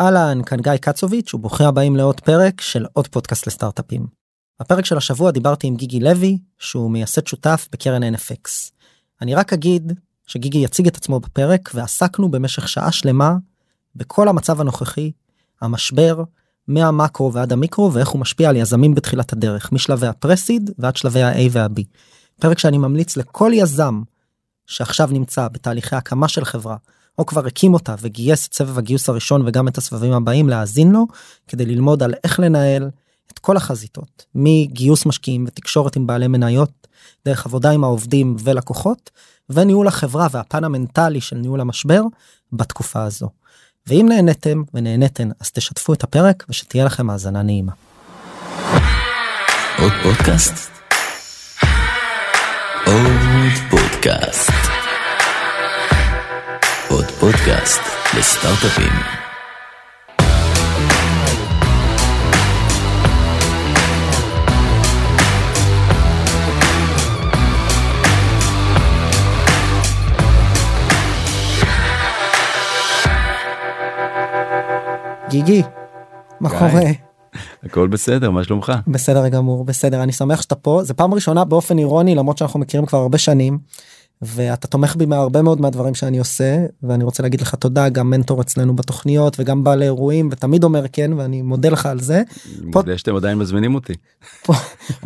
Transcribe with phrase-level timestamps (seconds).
[0.00, 4.06] אהלן, כאן גיא קצוביץ' וברוכים הבאים לעוד פרק של עוד פודקאסט לסטארט-אפים.
[4.60, 8.70] בפרק של השבוע דיברתי עם גיגי לוי, שהוא מייסד שותף בקרן NFX.
[9.22, 9.92] אני רק אגיד
[10.26, 13.34] שגיגי יציג את עצמו בפרק ועסקנו במשך שעה שלמה
[13.96, 15.12] בכל המצב הנוכחי,
[15.60, 16.22] המשבר,
[16.68, 21.48] מהמקרו ועד המיקרו ואיך הוא משפיע על יזמים בתחילת הדרך, משלבי הפרסיד ועד שלבי ה-A
[21.50, 21.82] וה-B.
[22.40, 24.02] פרק שאני ממליץ לכל יזם
[24.66, 26.76] שעכשיו נמצא בתהליכי הקמה של חברה
[27.20, 31.06] או כבר הקים אותה וגייס את סבב הגיוס הראשון וגם את הסבבים הבאים להאזין לו
[31.48, 32.90] כדי ללמוד על איך לנהל
[33.32, 36.86] את כל החזיתות מגיוס משקיעים ותקשורת עם בעלי מניות
[37.24, 39.10] דרך עבודה עם העובדים ולקוחות
[39.50, 42.02] וניהול החברה והפן המנטלי של ניהול המשבר
[42.52, 43.28] בתקופה הזו.
[43.86, 47.72] ואם נהניתם ונהניתן אז תשתפו את הפרק ושתהיה לכם האזנה נעימה.
[49.78, 50.70] עוד פודקאסט?
[52.86, 54.69] עוד פודקאסט.
[56.90, 57.80] עוד פודקאסט
[58.18, 58.92] לסטארט-אפים.
[75.28, 75.62] גיגי,
[76.40, 76.48] מה.
[76.50, 76.70] קורה?
[77.64, 78.72] הכל בסדר, מה שלומך?
[78.86, 82.86] בסדר גמור בסדר אני שמח שאתה פה זה פעם ראשונה באופן אירוני למרות שאנחנו מכירים
[82.86, 83.58] כבר הרבה שנים.
[84.22, 88.40] ואתה תומך בי מהרבה מאוד מהדברים שאני עושה ואני רוצה להגיד לך תודה גם מנטור
[88.40, 92.22] אצלנו בתוכניות וגם בעלי אירועים ותמיד אומר כן ואני מודה לך על זה.
[92.62, 93.92] מודה שאתם עדיין מזמינים אותי.
[94.44, 94.54] פה,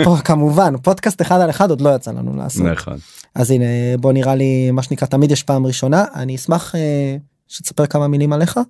[0.04, 2.96] פה כמובן פודקאסט אחד על אחד עוד לא יצא לנו לעשות נכון.
[3.34, 3.64] אז הנה
[4.00, 7.16] בוא נראה לי מה שנקרא תמיד יש פעם ראשונה אני אשמח אה,
[7.48, 8.60] שתספר כמה מילים עליך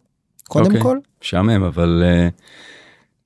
[0.48, 0.81] קודם אוקיי.
[0.81, 2.28] כל משעמם, אבל אה,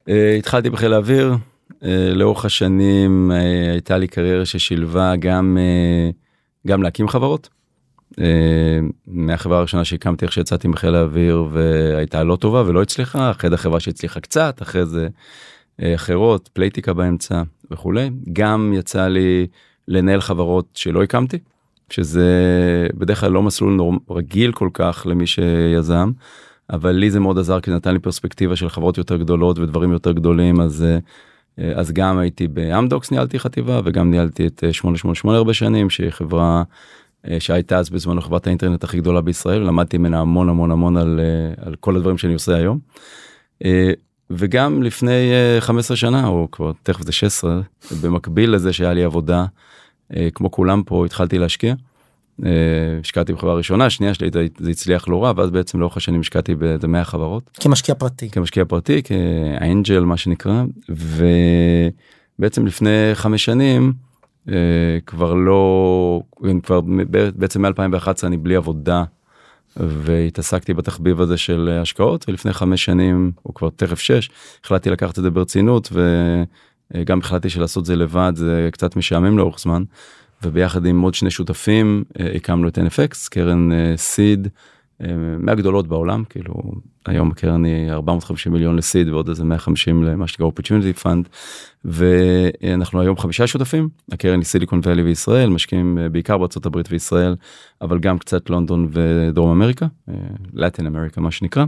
[0.08, 1.36] אה, התחלתי בחיל האוויר.
[1.84, 6.10] אה, לאורך השנים אה, הייתה לי קריירה ששילבה גם, אה,
[6.68, 7.48] גם להקים חברות.
[8.20, 13.56] אה, מהחברה הראשונה שהקמתי איך שיצאתי מחיל האוויר והייתה לא טובה ולא הצליחה, אחרי זה
[13.56, 15.08] חברה שהצליחה קצת, אחרי זה
[15.82, 18.10] אה, אחרות, פלייטיקה באמצע וכולי.
[18.32, 19.46] גם יצא לי
[19.88, 21.38] לנהל חברות שלא הקמתי,
[21.90, 22.28] שזה
[22.94, 23.98] בדרך כלל לא מסלול נורמ...
[24.10, 26.10] רגיל כל כך למי שיזם,
[26.70, 30.12] אבל לי זה מאוד עזר כי נתן לי פרספקטיבה של חברות יותר גדולות ודברים יותר
[30.12, 30.98] גדולים, אז, אה,
[31.74, 36.62] אז גם הייתי באמדוקס ניהלתי חטיבה וגם ניהלתי את אה, 888 הרבה שנים, שהיא חברה
[37.28, 41.20] אה, שהייתה אז בזמנו חברת האינטרנט הכי גדולה בישראל, למדתי ממנה המון המון המון על,
[41.20, 42.78] אה, על כל הדברים שאני עושה היום.
[43.64, 43.92] אה,
[44.30, 47.60] וגם לפני אה, 15 שנה או כבר תכף זה 16
[48.02, 49.44] במקביל לזה שהיה לי עבודה
[50.16, 51.74] אה, כמו כולם פה התחלתי להשקיע.
[52.46, 52.50] אה,
[53.00, 56.88] השקעתי בחברה ראשונה שנייה שלי זה- הצליח לא רע ואז בעצם לאורך השנים השקעתי באיזה
[56.88, 57.50] 100 חברות.
[57.60, 58.30] כמשקיע פרטי.
[58.30, 60.62] כמשקיע פרטי כאנג'ל מה שנקרא
[62.38, 63.92] ובעצם לפני חמש שנים
[64.48, 64.54] אה,
[65.06, 66.22] כבר לא
[66.62, 66.80] כבר
[67.36, 69.04] בעצם מ-2011 אני בלי עבודה
[69.76, 74.30] והתעסקתי בתחביב הזה של השקעות ולפני חמש שנים או כבר תכף שש
[74.64, 75.92] החלטתי לקחת את זה ברצינות
[76.94, 79.82] וגם החלטתי שלעשות זה לבד זה קצת משעמם לאורך זמן
[80.42, 84.48] וביחד עם עוד שני שותפים אה, הקמנו את NFX קרן סיד
[85.38, 86.54] מהגדולות בעולם כאילו
[87.06, 91.28] היום הקרן היא 450 מיליון לסיד ועוד איזה 150 למה שנקרא opportunity fund
[91.84, 97.36] ואנחנו היום חמישה שותפים הקרן היא סיליקון ואלי וישראל משקיעים אה, בעיקר בארצות הברית וישראל
[97.82, 99.86] אבל גם קצת לונדון ודרום אמריקה
[100.52, 101.64] לטין אמריקה מה שנקרא.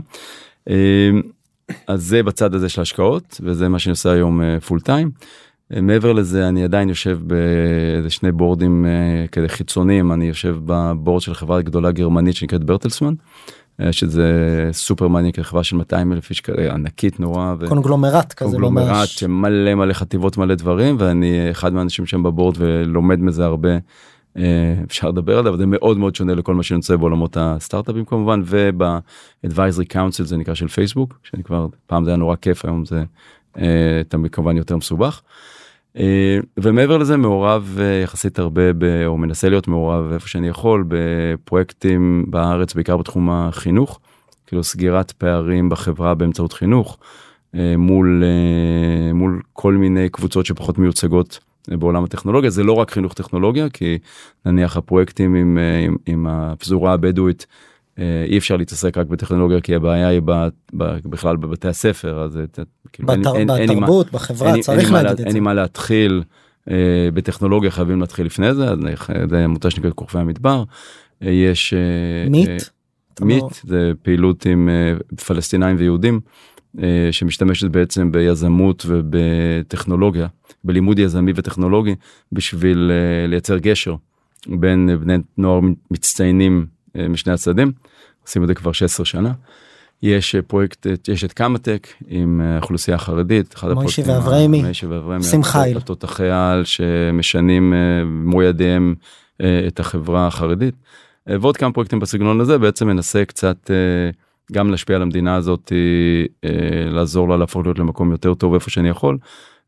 [0.69, 1.09] אה,
[1.87, 5.11] אז זה בצד הזה של השקעות וזה מה שאני עושה היום פול טיים.
[5.81, 11.33] מעבר לזה אני עדיין יושב באיזה שני בורדים אה, כאלה חיצוניים אני יושב בבורד של
[11.33, 13.13] חברה גדולה גרמנית שנקראת ברטלסמן.
[13.81, 17.55] אה, שזה סופר מעניין חברה של 200 אלף איש כאלה ענקית נורא.
[17.59, 22.55] ו- קונגלומרט כזה קונגלומרט ממש שמלא מלא חטיבות מלא דברים ואני אחד מהאנשים שם בבורד
[22.57, 23.69] ולומד מזה הרבה.
[24.37, 29.93] אה, אפשר לדבר על זה מאוד מאוד שונה לכל מה שנמצא בעולמות הסטארט-אפים כמובן וב-advisory
[29.93, 33.03] council זה נקרא של פייסבוק שאני כבר פעם זה היה נורא כיף היום זה
[34.07, 35.21] תמיד כמובן יותר מסובך.
[35.97, 40.85] אה, ומעבר לזה מעורב אה, יחסית הרבה ב, או מנסה להיות מעורב איפה שאני יכול
[40.87, 43.99] בפרויקטים בארץ בעיקר בתחום החינוך.
[44.47, 46.97] כאילו סגירת פערים בחברה באמצעות חינוך
[47.55, 48.23] אה, מול
[49.13, 52.49] מול כל מיני קבוצות שפחות מיוצגות בעולם הטכנולוגיה.
[52.49, 53.97] זה לא רק חינוך טכנולוגיה כי
[54.45, 57.47] נניח הפרויקטים עם, עם, עם הפזורה הבדואית
[58.25, 60.31] אי אפשר להתעסק רק בטכנולוגיה כי הבעיה היא ב,
[60.77, 62.39] ב, בכלל בבתי הספר אז
[62.93, 65.19] כאילו, אין- בתר- אין- אין בתרבות בחברה אין לי- אין צריך מה להגיד לה- את
[65.19, 65.33] אין זה.
[65.33, 66.23] לי מה להתחיל
[66.71, 66.75] אה,
[67.13, 68.65] בטכנולוגיה חייבים להתחיל לפני זה
[69.29, 70.63] זה עמותה שנקראת כוכבי המדבר.
[71.23, 72.49] אה, יש אה, מיט?
[72.49, 72.57] אה,
[73.13, 74.93] אתה מיט לא- זה פעילות עם אה,
[75.25, 76.19] פלסטינאים ויהודים
[76.81, 80.27] אה, שמשתמשת בעצם ביזמות ובטכנולוגיה
[80.63, 81.95] בלימוד יזמי וטכנולוגי
[82.31, 83.95] בשביל אה, לייצר גשר
[84.47, 85.59] בין אה, בני נוער
[85.91, 86.65] מצטיינים
[86.95, 87.71] אה, משני הצדדים.
[88.31, 89.31] עושים את זה כבר 16 שנה.
[90.03, 93.53] יש אה, פרויקט, אה, יש את קמאטק עם אה, אוכלוסייה חרדית.
[93.55, 94.61] אחד הפרויקטים ה- ואברהמי.
[94.61, 95.23] מוישי ואברהמי.
[95.23, 95.77] עושים חיל.
[96.31, 97.73] העל שמשנים
[98.05, 98.95] במו ידיהם
[99.67, 100.75] את החברה החרדית.
[101.27, 103.71] ועוד כמה פרויקטים בסגנון הזה בעצם מנסה קצת
[104.51, 105.71] גם להשפיע על המדינה הזאת,
[106.91, 109.17] לעזור לה להפוך להיות למקום יותר טוב איפה שאני יכול.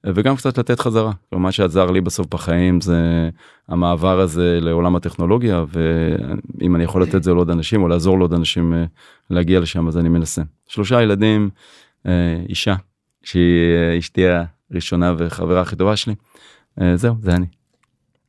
[0.05, 1.11] וגם קצת לתת חזרה.
[1.31, 3.29] מה שעזר לי בסוף בחיים זה
[3.67, 8.73] המעבר הזה לעולם הטכנולוגיה ואם אני יכול לתת זה לעוד אנשים או לעזור לעוד אנשים
[8.73, 8.85] אה,
[9.29, 10.41] להגיע לשם אז אני מנסה.
[10.67, 11.49] שלושה ילדים,
[12.07, 12.75] אה, אישה
[13.23, 14.23] שהיא אה, אשתי
[14.71, 16.15] הראשונה וחברה הכי טובה שלי.
[16.95, 17.62] זהו זה אני.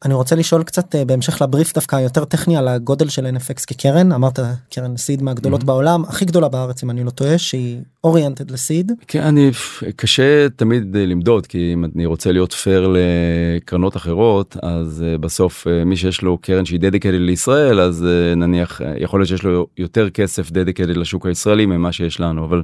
[0.05, 4.13] אני רוצה לשאול קצת אה, בהמשך לבריף דווקא יותר טכני על הגודל של NFX כקרן
[4.13, 4.39] אמרת
[4.75, 5.67] קרן סיד מהגדולות Mhm.
[5.67, 9.51] בעולם הכי גדולה בארץ אם אני לא טועה שהיא אוריינטד לסיד כן, אני
[9.97, 15.67] קשה תמיד אה, למדוד כי אם אני רוצה להיות פייר לקרנות אחרות אז אה, בסוף
[15.87, 18.07] מי שיש לו קרן שהיא דדיקטד לישראל אז
[18.37, 22.63] נניח יכול להיות שיש לו יותר כסף דדיקטד לשוק הישראלי ממה שיש לנו אבל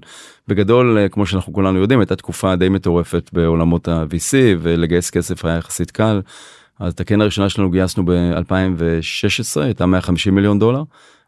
[0.48, 5.90] בגדול כמו שאנחנו כולנו יודעים הייתה תקופה די מטורפת בעולמות ה-VC ולגייס כסף היה יחסית
[5.90, 6.20] קל.
[6.80, 10.82] אז את הקרן הראשונה שלנו גייסנו ב-2016 הייתה 150 מיליון דולר.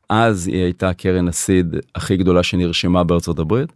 [0.09, 3.73] אז היא הייתה קרן הסיד הכי גדולה שנרשמה בארצות הברית.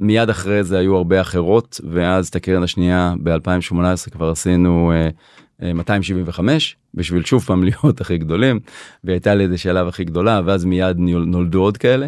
[0.00, 5.08] מיד אחרי זה היו הרבה אחרות ואז את הקרן השנייה ב2018 כבר עשינו אה,
[5.62, 8.60] אה, 275 בשביל שוב פעם להיות הכי גדולים
[9.04, 12.06] והייתה לי איזה שלב הכי גדולה ואז מיד נולדו עוד כאלה.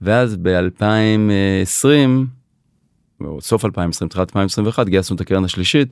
[0.00, 1.86] ואז ב2020
[3.40, 5.88] סוף 2020 תחילת 2021 גייסנו את הקרן השלישית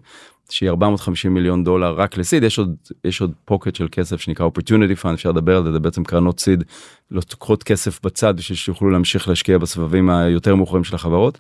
[0.51, 2.43] שהיא 450 מיליון דולר רק לסיד.
[2.43, 2.75] יש עוד
[3.05, 6.41] יש עוד פוקט של כסף שנקרא opportunity fund אפשר לדבר על זה זה בעצם קרנות
[6.41, 6.65] סיד
[7.11, 11.39] לוקחות כסף בצד בשביל שיוכלו להמשיך להשקיע בסבבים היותר מאוחרים של החברות.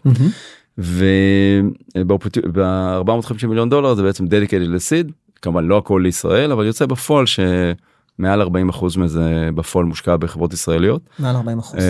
[0.79, 5.13] וב-450 מיליון דולר זה בעצם דדיקטד לסיד.
[5.43, 7.25] כמובן לא הכל לישראל אבל יוצא בפועל
[8.17, 11.79] שמעל 40 אחוז מזה בפועל מושקע בחברות ישראליות מעל 40 אחוז.
[11.79, 11.85] אה,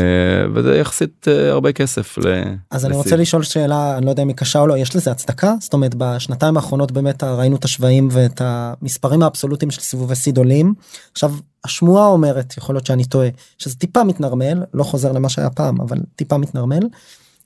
[0.55, 2.19] וזה יחסית אה, הרבה כסף.
[2.19, 2.95] ל- אז אני.
[2.97, 5.73] רוצה לשאול שאלה אני לא יודע אם היא קשה או לא יש לזה הצדקה זאת
[5.73, 10.75] אומרת בשנתיים האחרונות באמת ראינו את השוואים ואת המספרים האבסולוטיים של סיבובי סיד עולים
[11.13, 11.33] עכשיו
[11.65, 13.29] השמועה אומרת יכול להיות שאני טועה
[13.59, 16.83] שזה טיפה מתנרמל לא חוזר למה שהיה פעם אבל טיפה מתנרמל.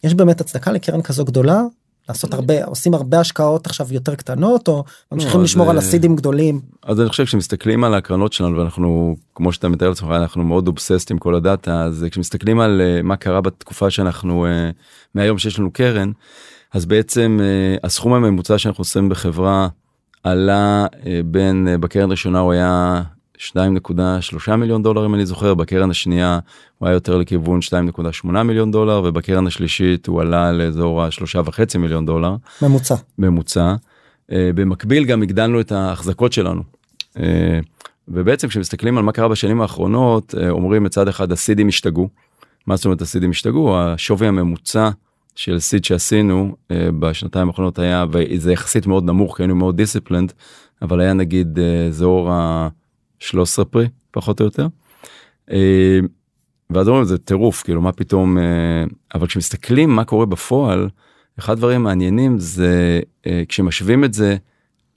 [0.05, 1.63] יש באמת הצדקה לקרן כזו גדולה
[2.09, 6.61] לעשות הרבה עושים הרבה השקעות עכשיו יותר קטנות או ממשיכים לא, לשמור על הסידים גדולים?
[6.83, 11.11] אז אני חושב שמסתכלים על הקרנות שלנו ואנחנו כמו שאתה מתאר לעצמך אנחנו מאוד אובססט
[11.11, 14.71] עם כל הדאטה אז כשמסתכלים על אה, מה קרה בתקופה שאנחנו אה,
[15.15, 16.13] מהיום שיש לנו קרן
[16.73, 19.69] אז בעצם אה, הסכום הממוצע שאנחנו עושים בחברה
[20.23, 23.03] עלה אה, בין אה, בקרן הראשונה הוא היה
[23.39, 26.39] 2.3 מיליון דולר אם אני זוכר בקרן השנייה
[26.79, 27.61] הוא היה יותר לכיוון
[28.25, 32.37] 2.8 מיליון דולר ובקרן השלישית הוא עלה לאזור השלושה וחצי מיליון דולר.
[32.63, 33.75] ממוצע ממוצע.
[34.33, 36.63] אה, במקביל גם הגדלנו את ההחזקות שלנו.
[37.19, 37.61] אה,
[38.09, 42.09] ובעצם כשמסתכלים על מה קרה בשנים האחרונות אה, אומרים מצד אחד הסידים השתגעו.
[42.67, 43.79] מה זאת אומרת הסידים השתגעו?
[43.79, 44.91] השווי הממוצע
[45.37, 50.33] של סיד שעשינו אה, בשנתיים האחרונות היה וזה יחסית מאוד נמוך כי היינו מאוד דיסציפלנד
[50.83, 51.59] אבל היה נגיד
[51.89, 52.31] אזור
[53.23, 54.67] ה-13 פרי פחות או יותר.
[55.51, 55.99] אה,
[56.71, 58.85] ואז אומרים זה טירוף כאילו מה פתאום אה,
[59.15, 60.89] אבל כשמסתכלים מה קורה בפועל
[61.39, 64.37] אחד הדברים המעניינים זה אה, כשמשווים את זה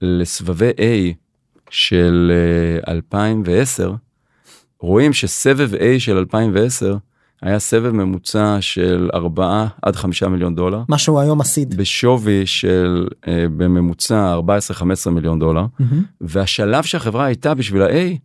[0.02, 1.14] לסבבי A
[1.70, 2.32] של
[2.88, 3.94] אה, 2010
[4.80, 6.98] רואים שסבב A של 2010
[7.42, 11.78] היה סבב ממוצע של 4 עד 5 מיליון דולר משהו היום ה seed.
[11.78, 14.40] בשווי של אה, בממוצע
[15.08, 16.04] 14-15 מיליון דולר מהמם.
[16.22, 18.18] והשלב שהחברה הייתה בשביל ה-A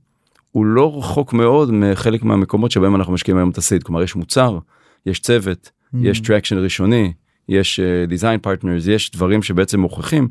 [0.52, 4.16] הוא לא רחוק מאוד מחלק מהמקומות שבהם אנחנו משקיעים היום את ה seed כלומר יש
[4.16, 4.58] מוצר
[5.06, 5.70] יש צוות
[6.02, 7.12] יש traction ראשוני
[7.48, 10.28] יש design partners יש דברים שבעצם מוכיחים.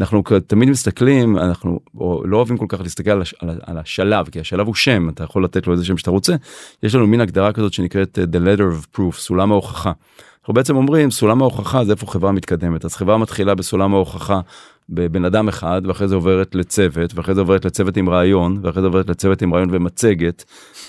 [0.00, 1.80] אנחנו תמיד מסתכלים אנחנו
[2.24, 5.24] לא אוהבים כל כך להסתכל על, הש, על, על השלב כי השלב הוא שם אתה
[5.24, 6.34] יכול לתת לו איזה שם שאתה רוצה.
[6.82, 9.92] יש לנו מין הגדרה כזאת שנקראת אה, the letter of proof סולם ההוכחה.
[10.40, 12.84] אנחנו בעצם אומרים סולם ההוכחה זה איפה חברה מתקדמת.
[12.84, 14.40] אז חברה מתחילה בסולם ההוכחה
[14.90, 18.86] בבן אדם אחד ואחרי זה עוברת לצוות ואחרי זה עוברת לצוות עם רעיון ואחרי זה
[18.86, 20.44] עוברת לצוות עם רעיון ומצגת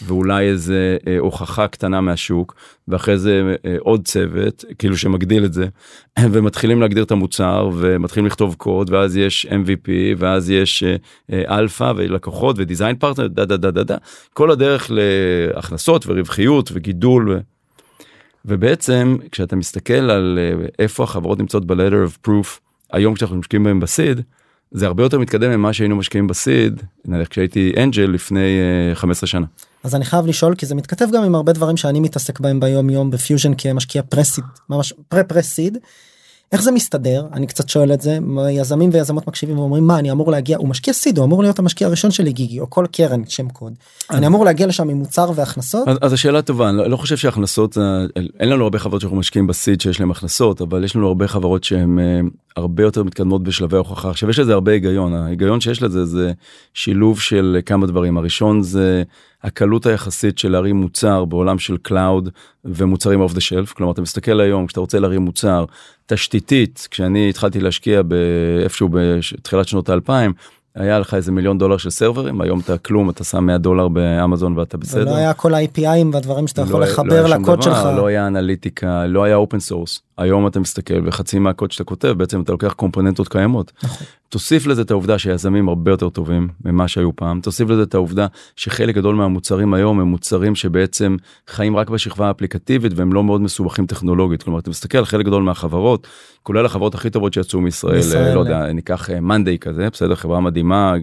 [0.05, 2.55] ואולי איזה אה, הוכחה קטנה מהשוק
[2.87, 5.67] ואחרי זה אה, עוד צוות כאילו שמגדיל את זה
[6.31, 10.95] ומתחילים להגדיר את המוצר ומתחילים לכתוב קוד ואז יש MVP ואז יש אה,
[11.33, 13.97] אה, אלפא ולקוחות ו design partner דה דה דה דה דה
[14.33, 17.29] כל הדרך להכנסות ורווחיות וגידול.
[17.29, 17.39] ו...
[18.45, 23.79] ובעצם כשאתה מסתכל על אה, איפה החברות נמצאות ב-ladder of proof היום כשאנחנו משקיעים בהם
[23.79, 24.21] ב seed
[24.71, 29.27] זה הרבה יותר מתקדם ממה שהיינו משקיעים ב seed נניח כשהייתי angel לפני אה, 15
[29.27, 29.45] שנה.
[29.83, 32.89] אז אני חייב לשאול כי זה מתכתב גם עם הרבה דברים שאני מתעסק בהם ביום
[32.89, 35.77] יום בפיוז'ן כמשקיע pre-seed ממש pre pre-seed.
[36.51, 37.27] איך זה מסתדר?
[37.33, 38.17] אני קצת שואל את זה.
[38.51, 40.57] יזמים ויזמות מקשיבים ואומרים מה אני אמור להגיע?
[40.57, 43.73] הוא משקיע seed הוא אמור להיות המשקיע הראשון שלי גיגי או כל קרן שם קוד.
[44.11, 45.87] אני אמור להגיע לשם עם מוצר והכנסות?
[45.87, 48.05] אז, אז השאלה טובה אני לא, לא חושב שהכנסות אה,
[48.39, 51.27] אין לנו הרבה חברות שאנחנו משקיעים ב seed שיש להם הכנסות אבל יש לנו הרבה
[51.27, 52.19] חברות שהן אה,
[52.55, 54.09] הרבה יותר מתקדמות בשלבי הוכחה.
[54.09, 56.31] עכשיו יש לזה הרבה היגיון ההיגיון שיש לזה זה
[56.73, 58.17] שילוב של כמה דברים.
[58.17, 59.03] הראשון זה
[59.43, 62.29] הקלות היחסית של להרים מוצר בעולם של cloud
[62.65, 65.65] ומוצרים off the shelf כלומר אתה מסתכל היום כשאתה רוצה להרים מוצר
[66.09, 70.33] תשתיתית כשאני התחלתי להשקיע באיפשהו בתחילת שנות האלפיים
[70.75, 74.57] היה לך איזה מיליון דולר של סרברים היום אתה כלום אתה שם 100 דולר באמזון
[74.57, 75.05] ואתה בסדר.
[75.05, 77.87] לא היה כל ה-APIים והדברים שאתה יכול לא, לחבר לא לקוד שלך.
[77.97, 82.41] לא היה אנליטיקה לא היה open source היום אתה מסתכל וחצי מהקוד שאתה כותב בעצם
[82.41, 83.71] אתה לוקח קומפוננטות קיימות.
[83.83, 84.07] נכון.
[84.29, 88.27] תוסיף לזה את העובדה שיזמים הרבה יותר טובים ממה שהיו פעם תוסיף לזה את העובדה
[88.55, 93.85] שחלק גדול מהמוצרים היום הם מוצרים שבעצם חיים רק בשכבה האפליקטיבית והם לא מאוד מסובכים
[93.85, 96.07] טכנולוגית כלומר אתה מסתכל על חלק גדול מהחברות
[96.43, 100.93] כולל החברות הכי טובות שיצאו מישראל ישראל, לא יודע ניקח מאנדיי כזה בסדר חברה מדהימה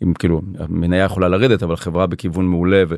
[0.00, 2.82] עם כאילו המניה יכולה לרדת אבל חברה בכיוון מעולה.
[2.88, 2.94] ו...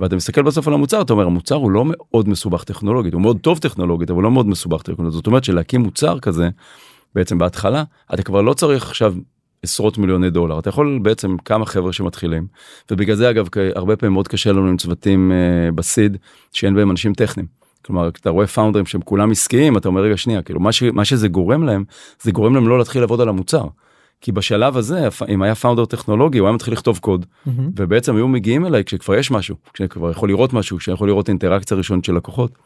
[0.00, 3.38] ואתה מסתכל בסוף על המוצר אתה אומר המוצר הוא לא מאוד מסובך טכנולוגית הוא מאוד
[3.40, 6.48] טוב טכנולוגית אבל לא מאוד מסובך טכנולוגית זאת אומרת שלהקים מוצר כזה
[7.14, 7.84] בעצם בהתחלה
[8.14, 9.14] אתה כבר לא צריך עכשיו
[9.62, 12.46] עשרות מיליוני דולר אתה יכול בעצם כמה חבר'ה שמתחילים
[12.90, 16.16] ובגלל זה אגב הרבה פעמים מאוד קשה לנו עם צוותים uh, בסיד
[16.52, 17.46] שאין בהם אנשים טכניים.
[17.84, 21.04] כלומר אתה רואה פאונדרים שהם כולם עסקיים אתה אומר רגע שנייה כאילו מה, ש, מה
[21.04, 21.84] שזה גורם להם
[22.22, 23.64] זה גורם להם לא להתחיל לעבוד על המוצר.
[24.24, 27.50] כי בשלב הזה אם היה פאונדר טכנולוגי הוא היה מתחיל לכתוב קוד mm-hmm.
[27.76, 32.04] ובעצם היו מגיעים אליי כשכבר יש משהו כשכבר יכול לראות משהו כשיכול לראות אינטראקציה ראשונית
[32.04, 32.58] של לקוחות.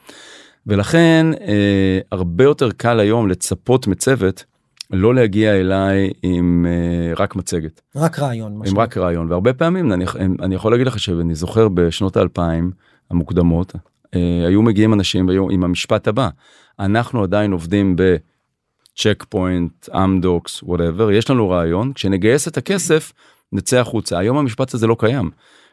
[0.66, 4.44] ולכן אה, הרבה יותר קל היום לצפות מצוות
[4.90, 7.80] לא להגיע אליי עם אה, רק מצגת.
[7.96, 8.60] רק רעיון.
[8.66, 10.04] עם רק רעיון והרבה פעמים אני,
[10.42, 12.70] אני יכול להגיד לך שאני זוכר בשנות האלפיים
[13.10, 13.72] המוקדמות
[14.14, 16.28] אה, היו מגיעים אנשים היו עם המשפט הבא
[16.78, 18.16] אנחנו עדיין עובדים ב...
[18.98, 23.12] צ'ק פוינט, אמדוקס, whatever, יש לנו רעיון, כשנגייס את הכסף
[23.52, 24.18] נצא החוצה.
[24.18, 25.30] היום המשפט הזה לא קיים.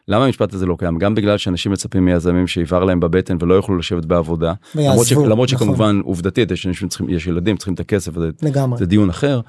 [0.08, 0.98] למה המשפט הזה לא קיים?
[0.98, 4.52] גם בגלל שאנשים מצפים מיזמים שיבער להם בבטן ולא יוכלו לשבת בעבודה.
[4.74, 5.12] למרות, ש...
[5.12, 5.66] למרות נכון.
[5.66, 8.30] שכמובן עובדתית יש אנשים צריכים, יש ילדים צריכים את הכסף, זה.
[8.78, 9.40] זה דיון אחר,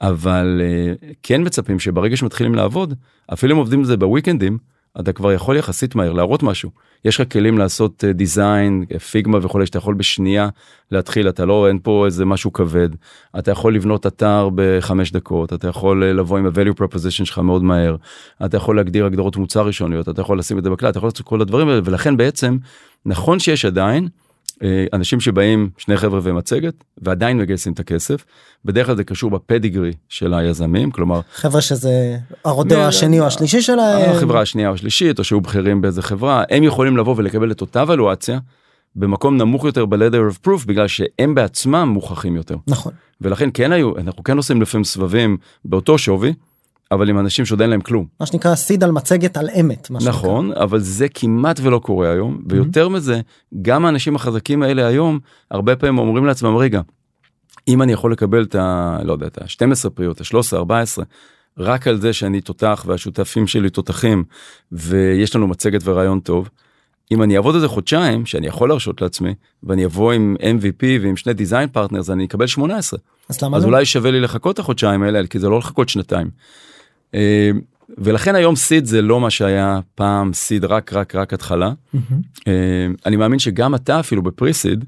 [0.00, 2.94] אבל uh, כן מצפים שברגע שמתחילים לעבוד,
[3.32, 4.58] אפילו אם עובדים על זה בוויקנדים,
[5.00, 6.70] אתה כבר יכול יחסית מהר להראות משהו.
[7.04, 10.48] יש לך כלים לעשות דיזיין, uh, פיגמה וכולי, שאתה יכול בשנייה
[10.90, 12.88] להתחיל, אתה לא, אין פה איזה משהו כבד.
[13.38, 17.62] אתה יכול לבנות אתר בחמש דקות, אתה יכול uh, לבוא עם ה-value proposition שלך מאוד
[17.64, 17.96] מהר,
[18.44, 21.26] אתה יכול להגדיר הגדרות מוצר ראשוניות, אתה יכול לשים את זה בקלט, אתה יכול לעשות
[21.26, 22.56] כל הדברים האלה, ולכן בעצם,
[23.06, 24.23] נכון שיש עדיין, אה,
[24.92, 28.24] אנשים שבאים שני חבר'ה ומצגת ועדיין מגייסים את הכסף.
[28.64, 34.10] בדרך כלל זה קשור בפדיגרי של היזמים כלומר חבר'ה שזה הרודו השני או השלישי שלהם.
[34.10, 36.42] החברה השנייה או השלישית או שהיו בכירים באיזה חברה.
[36.50, 38.38] הם יכולים לבוא ולקבל את אותה ולואציה
[38.96, 42.56] במקום נמוך יותר ב-leather of proof בגלל שהם בעצמם מוכחים יותר.
[42.66, 42.92] נכון.
[43.20, 46.34] ולכן כן היו אנחנו כן עושים לפעמים סבבים באותו שווי.
[46.94, 48.06] אבל עם אנשים שעוד אין להם כלום.
[48.20, 49.88] מה שנקרא סיד על מצגת על אמת.
[49.90, 50.62] נכון, שנקרא.
[50.62, 52.90] אבל זה כמעט ולא קורה היום, ויותר mm-hmm.
[52.90, 53.20] מזה,
[53.62, 55.18] גם האנשים החזקים האלה היום,
[55.50, 56.80] הרבה פעמים אומרים לעצמם, רגע,
[57.68, 58.98] אם אני יכול לקבל את ה...
[59.04, 61.04] לא יודע, את ה-12 pre או, ה-13, 14,
[61.58, 64.24] רק על זה שאני תותח והשותפים שלי תותחים,
[64.72, 66.48] ויש לנו מצגת ורעיון טוב,
[67.12, 71.16] אם אני אעבוד על זה חודשיים, שאני יכול להרשות לעצמי, ואני אבוא עם MVP ועם
[71.16, 72.98] שני design partners, אני אקבל 18.
[73.28, 73.68] אז למה אז לא?
[73.68, 76.30] אולי שווה לי לחכות את החודשיים האלה, כי זה לא לחכות שנתיים.
[77.14, 77.50] אה,
[77.98, 81.72] ולכן היום seed זה לא מה שהיה פעם seed רק רק רק התחלה.
[81.94, 82.48] Mm-hmm.
[83.06, 84.84] אני מאמין שגם אתה אפילו ב pre-seed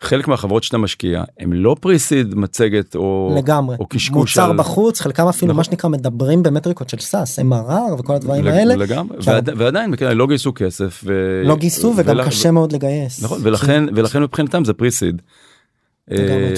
[0.00, 4.56] חלק מהחברות שאתה משקיע הם לא pre-seed מצגת או לגמרי או קשקוש מוצר על...
[4.56, 5.56] בחוץ חלקם אפילו נכון.
[5.56, 8.52] מה שנקרא מדברים במטריקות של SaaS MRR וכל הדברים לג...
[8.52, 9.50] האלה לגמרי ועד...
[9.56, 11.42] ועדיין כן, לא גייסו כסף ו...
[11.44, 12.24] לא גייסו וגם ול...
[12.24, 13.92] קשה מאוד לגייס נכון ולכן כי...
[13.94, 15.22] ולכן מבחינתם זה pre-seed.
[15.22, 15.47] אה,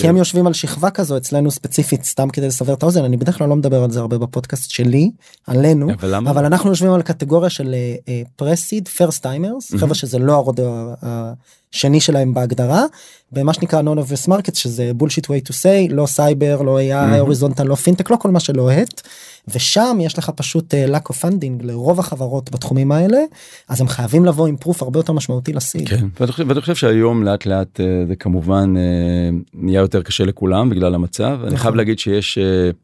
[0.00, 3.04] כי הם יושבים על שכבה כזו אצלנו ספציפית סתם כדי לסבר את האוזן.
[3.04, 5.10] אני בדרך כלל לא מדבר על זה הרבה בפודקאסט שלי
[5.46, 5.90] עלינו
[6.30, 7.74] אבל, אנחנו יושבים על קטגוריה של
[8.36, 10.60] pre-seed first timers חברה שזה לא הרודאו
[11.74, 12.84] השני שלהם בהגדרה
[13.32, 17.64] במה שנקרא non obvious markets שזה bullshit way to say לא סייבר לא AI horizontal
[17.64, 19.00] לא פינטק לא כל מה שלא hot
[19.48, 23.18] ושם יש לך פשוט uh, lack of funding לרוב החברות בתחומים האלה
[23.68, 25.88] אז הם חייבים לבוא עם proof הרבה יותר משמעותי ל seed.
[25.88, 30.24] כן, ואני חושב, ואני חושב שהיום לאט לאט uh, זה כמובן uh, נהיה יותר קשה
[30.24, 31.48] לכולם בגלל המצב נכון.
[31.48, 32.38] אני חייב להגיד שיש.
[32.38, 32.76] Uh,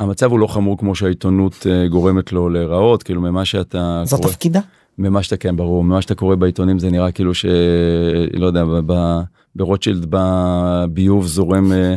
[0.00, 4.60] המצב הוא לא חמור כמו שהעיתונות גורמת לו להיראות כאילו ממה שאתה זאת קורא, תפקידה
[4.98, 9.20] ממה שאתה כן ברור ממה שאתה קורא בעיתונים זה נראה כאילו שלא יודע ב,
[9.56, 11.94] ברוטשילד בביוב זורם אה,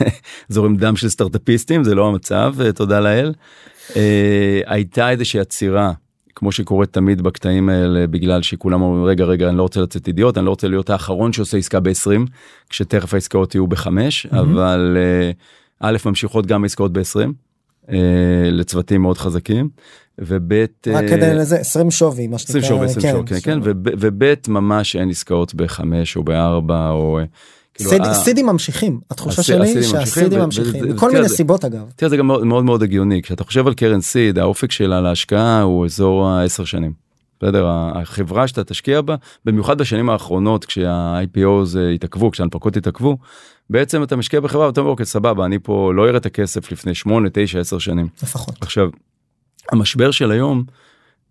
[0.48, 3.32] זורם דם של סטארטאפיסטים זה לא המצב אה, תודה לאל.
[3.96, 5.92] אה, הייתה איזושהי עצירה
[6.34, 10.38] כמו שקורה תמיד בקטעים האלה בגלל שכולם אומרים רגע רגע אני לא רוצה לצאת אידיוט
[10.38, 12.30] אני לא רוצה להיות האחרון שעושה עסקה ב-20
[12.68, 14.38] כשתכף העסקאות יהיו ב-5 mm-hmm.
[14.38, 14.96] אבל
[15.80, 17.28] א' ממשיכות גם עסקאות ב-20
[17.88, 19.68] אה, לצוותים מאוד חזקים
[20.18, 20.52] וב'
[20.92, 23.58] רק כדי לזה 20 שווי מה שנקרא 20 שווי 20 שווי כן כן
[24.00, 25.80] וב' ממש אין עסקאות ב-5
[26.16, 27.18] או ב-4 או.
[27.74, 28.14] כאילו, סיד, ה...
[28.14, 29.42] סידים ממשיכים התחושה.
[29.42, 31.92] שלי שהסידים ממשיכים מכל מיני סיבות אגב.
[31.96, 35.84] תראה זה גם מאוד מאוד, הגיוני כשאתה חושב על קרן סיד האופק שלה להשקעה הוא
[35.84, 36.92] אזור ה-10 שנים.
[37.42, 43.16] בסדר החברה שאתה תשקיע בה במיוחד בשנים האחרונות כשה-IPO התעכבו כשהנפקות התעכבו
[43.70, 46.94] בעצם אתה משקיע בחברה ואתה אומר אוקיי סבבה אני פה לא אראה את הכסף לפני
[46.94, 48.88] 8 9 10 שנים לפחות עכשיו
[49.70, 50.64] המשבר של היום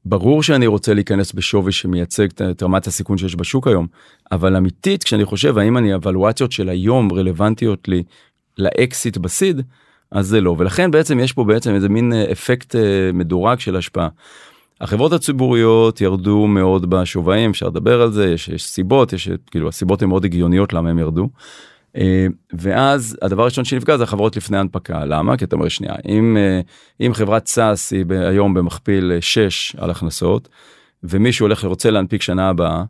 [0.06, 3.88] ברור שאני רוצה להיכנס בשווי שמייצג את רמת הסיכון שיש בשוק היום,
[4.32, 8.04] אבל אמיתית כשאני חושב האם אני הוולואציות של היום רלוונטיות לי
[8.58, 9.62] לאקסיט בסיד,
[10.12, 13.76] אז זה לא, ולכן בעצם יש פה בעצם איזה מין אה, אפקט אה, מדורג של
[13.76, 14.08] השפעה.
[14.82, 20.02] החברות הציבוריות ירדו מאוד בשווים, אפשר לדבר על זה, יש, יש סיבות, יש כאילו הסיבות
[20.02, 21.30] הן מאוד הגיוניות למה הם ירדו.
[21.98, 26.38] אה, ואז הדבר הראשון שנפגע זה החברות לפני הנפקה למה כי אתה אומר שנייה אם
[26.38, 26.62] אה,
[27.06, 30.50] אם חברת SaaS היא היום במכפיל 6 אה, על הכנסות
[31.04, 32.84] ומישהו הולך לרוצה להנפיק שנה הבאה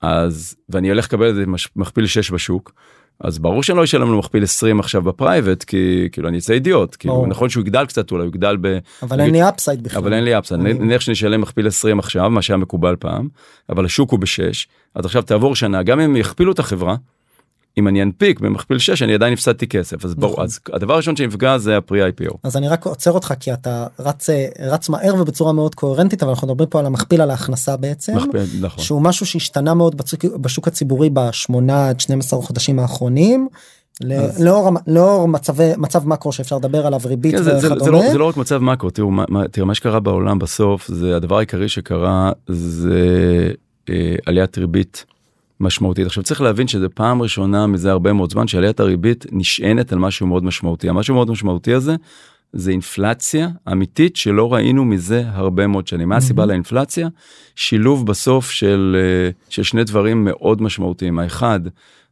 [0.00, 1.44] אז ואני הולך לקבל את זה
[1.76, 2.72] מכפיל 6 בשוק.
[3.20, 6.52] אז ברור שאני לא אשלם לו מכפיל 20 עכשיו ב private כי כאילו אני אצא
[6.52, 8.78] אידיוט כאילו נכון שהוא יגדל קצת אולי הוא יגדל ב...
[9.02, 10.02] אבל אין לי upside בכלל.
[10.02, 13.28] אבל אין לי upside נניח שאני אשלם מכפיל 20 עכשיו מה שהיה מקובל פעם
[13.68, 16.96] אבל השוק הוא ב-6 אז עכשיו תעבור שנה גם אם יכפילו את החברה
[17.78, 20.20] אם אני אנפיק במכפיל 6 אני עדיין הפסדתי כסף אז נכון.
[20.20, 22.36] ברור אז הדבר הראשון שנפגע זה הפרי IPO.
[22.42, 26.48] אז אני רק עוצר אותך כי אתה רץ רץ מהר ובצורה מאוד קוהרנטית אבל אנחנו
[26.48, 28.84] מדברים פה על המכפיל על ההכנסה בעצם מכפיל, נכון.
[28.84, 33.48] שהוא משהו שהשתנה מאוד בשוק, בשוק הציבורי בשמונה עד 12 חודשים האחרונים.
[34.02, 34.42] אז...
[34.42, 38.18] לאור, לאור מצבי מצב מקרו שאפשר לדבר עליו ריבית כן, זה, זה, זה, לא, זה
[38.18, 41.68] לא רק מצב מקרו תראו מה, מה, תראו מה שקרה בעולם בסוף זה הדבר העיקרי
[41.68, 43.50] שקרה זה
[43.90, 45.04] אה, עליית ריבית
[45.60, 46.06] משמעותית.
[46.06, 50.26] עכשיו צריך להבין שזה פעם ראשונה מזה הרבה מאוד זמן שעליית הריבית נשענת על משהו
[50.26, 50.88] מאוד משמעותי.
[50.88, 51.96] המשהו מאוד משמעותי הזה
[52.52, 56.08] זה אינפלציה אמיתית שלא ראינו מזה הרבה מאוד שנים.
[56.08, 57.08] מה הסיבה לאינפלציה?
[57.56, 61.18] שילוב בסוף של, אה, של שני דברים מאוד משמעותיים.
[61.18, 61.60] האחד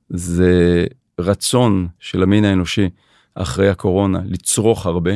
[0.08, 0.84] זה
[1.20, 2.88] רצון של המין האנושי
[3.34, 5.12] אחרי הקורונה לצרוך הרבה.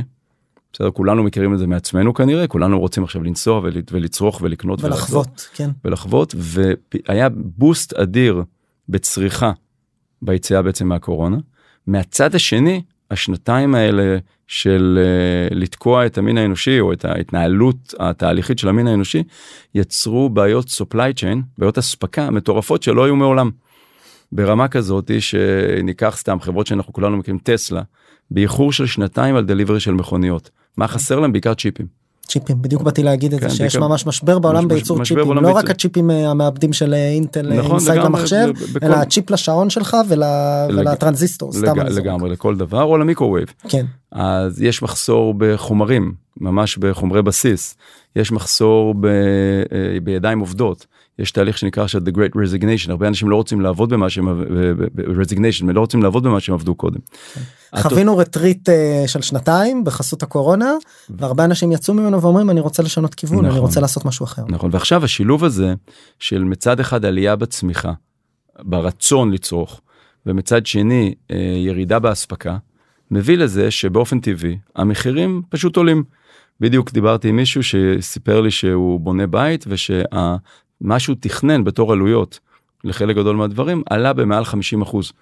[0.73, 5.25] בסדר, כולנו מכירים את זה מעצמנו כנראה, כולנו רוצים עכשיו לנסוע ולצרוך ולקנות ולחוות, ולחזור,
[5.55, 5.71] כן.
[5.85, 8.43] ולחוות, והיה בוסט אדיר
[8.89, 9.53] בצריכה
[10.23, 11.37] ביציאה בעצם מהקורונה.
[11.87, 14.99] מהצד השני, השנתיים האלה של
[15.51, 19.23] uh, לתקוע את המין האנושי או את ההתנהלות התהליכית של המין האנושי,
[19.75, 23.51] יצרו בעיות supply chain, בעיות אספקה מטורפות שלא היו מעולם.
[24.33, 27.83] ברמה כזאת שניקח סתם חברות שאנחנו כולנו מכירים, טסלה,
[28.31, 30.51] באיחור של שנתיים על דליברי של מכוניות.
[30.77, 31.33] מה חסר להם?
[31.33, 31.87] בעיקר צ'יפים.
[32.29, 35.33] צ'יפים בדיוק באתי להגיד את זה כן, שיש ממש משבר בעולם בייצור צ'יפים.
[35.33, 38.49] לא רק הצ'יפים אה, המעבדים של אה, אינטל אה, נכון, למחשב
[38.83, 41.53] אלא הצ'יפ לשעון שלך ולטרנזיסטור
[41.97, 43.49] לגמרי לכל דבר או למיקרווייב.
[43.69, 43.87] כן.
[44.13, 47.77] אז יש מחסור בחומרים ממש בחומרי בסיס
[48.17, 48.95] יש מחסור
[50.03, 50.87] בידיים עובדות
[51.19, 54.43] יש תהליך שנקרא של the great resignation הרבה אנשים לא רוצים לעבוד במה שהם
[54.97, 56.99] resignation לא רוצים לעבוד במה שהם עבדו קודם.
[57.35, 57.41] כן.
[57.77, 60.73] חווינו רטריט אה, של שנתיים בחסות הקורונה
[61.11, 63.61] והרבה אנשים יצאו ממנו ואומרים אני רוצה לשנות כיוון אני נכון.
[63.61, 64.43] רוצה לעשות משהו אחר.
[64.49, 65.75] נכון ועכשיו השילוב הזה
[66.19, 67.93] של מצד אחד עלייה בצמיחה
[68.63, 69.81] ברצון לצרוך
[70.27, 72.57] ומצד שני אה, ירידה באספקה
[73.11, 76.05] מביא לזה שבאופן טבעי המחירים פשוט עולים.
[76.61, 82.41] בדיוק דיברתי עם מישהו שסיפר לי שהוא בונה בית ושמה שהוא תכנן בתור עלויות
[82.85, 85.13] לחלק גדול מהדברים עלה במעל 50 אחוז.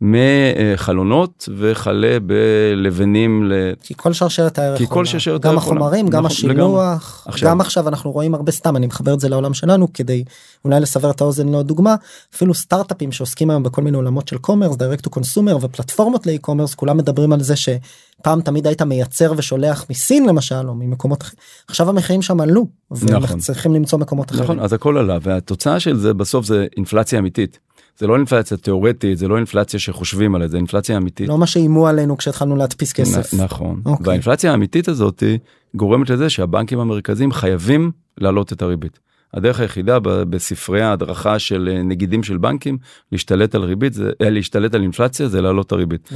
[0.00, 3.52] מחלונות וכלה בלבנים ל...
[3.82, 7.48] כי כל שרשרת הערך כי כל שרשרת גם החומרים גם נכון, השילוח עכשיו.
[7.48, 10.24] גם עכשיו אנחנו רואים הרבה סתם אני מחבר את זה לעולם שלנו כדי
[10.64, 11.94] אולי לסבר את האוזן לעוד דוגמה
[12.34, 16.74] אפילו סטארטאפים שעוסקים היום בכל מיני עולמות של commerce direct to consumer ופלטפורמות ל e-commerce
[16.74, 21.88] כולם מדברים על זה שפעם תמיד היית מייצר ושולח מסין למשל או ממקומות אחרים עכשיו
[21.88, 23.38] המחירים שם עלו ואנחנו נכון.
[23.38, 24.44] צריכים למצוא מקומות אחרים.
[24.44, 27.67] נכון אז הכל עלה והתוצאה של זה בסוף זה אינפלציה אמיתית.
[27.98, 31.28] זה לא אינפלציה תיאורטית זה לא אינפלציה שחושבים עליה זה אינפלציה אמיתית.
[31.28, 33.34] לא מה שאיימו עלינו כשהתחלנו להדפיס כסף.
[33.34, 33.88] נ, נכון okay.
[33.88, 34.06] אוקיי.
[34.06, 35.22] והאינפלציה האמיתית הזאת
[35.74, 38.98] גורמת לזה שהבנקים המרכזיים חייבים להעלות את הריבית.
[39.34, 42.78] הדרך היחידה בספרי ההדרכה של אה, נגידים של בנקים
[43.12, 46.12] להשתלט על ריבית זה אה, להשתלט על אינפלציה זה להעלות את הריבית.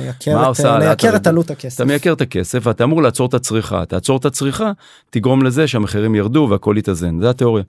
[0.79, 1.77] לייקר את עלות הכסף.
[1.77, 4.73] אתה מייקר את הכסף ואתה אמור לעצור את הצריכה תעצור את הצריכה
[5.11, 7.65] תגרום לזה שהמחירים ירדו והכל יתאזן זה התיאוריה.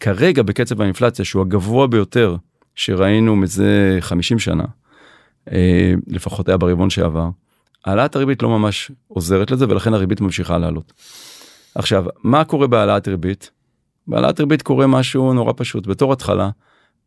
[0.00, 2.36] כרגע בקצב האינפלציה שהוא הגבוה ביותר
[2.74, 4.64] שראינו מזה 50 שנה,
[5.52, 7.28] אה, לפחות היה ברבעון שעבר,
[7.84, 10.92] העלאת הריבית לא ממש עוזרת לזה ולכן הריבית ממשיכה לעלות.
[11.74, 13.50] עכשיו, מה קורה בהעלאת ריבית?
[14.06, 16.50] בהעלאת ריבית קורה משהו נורא פשוט בתור התחלה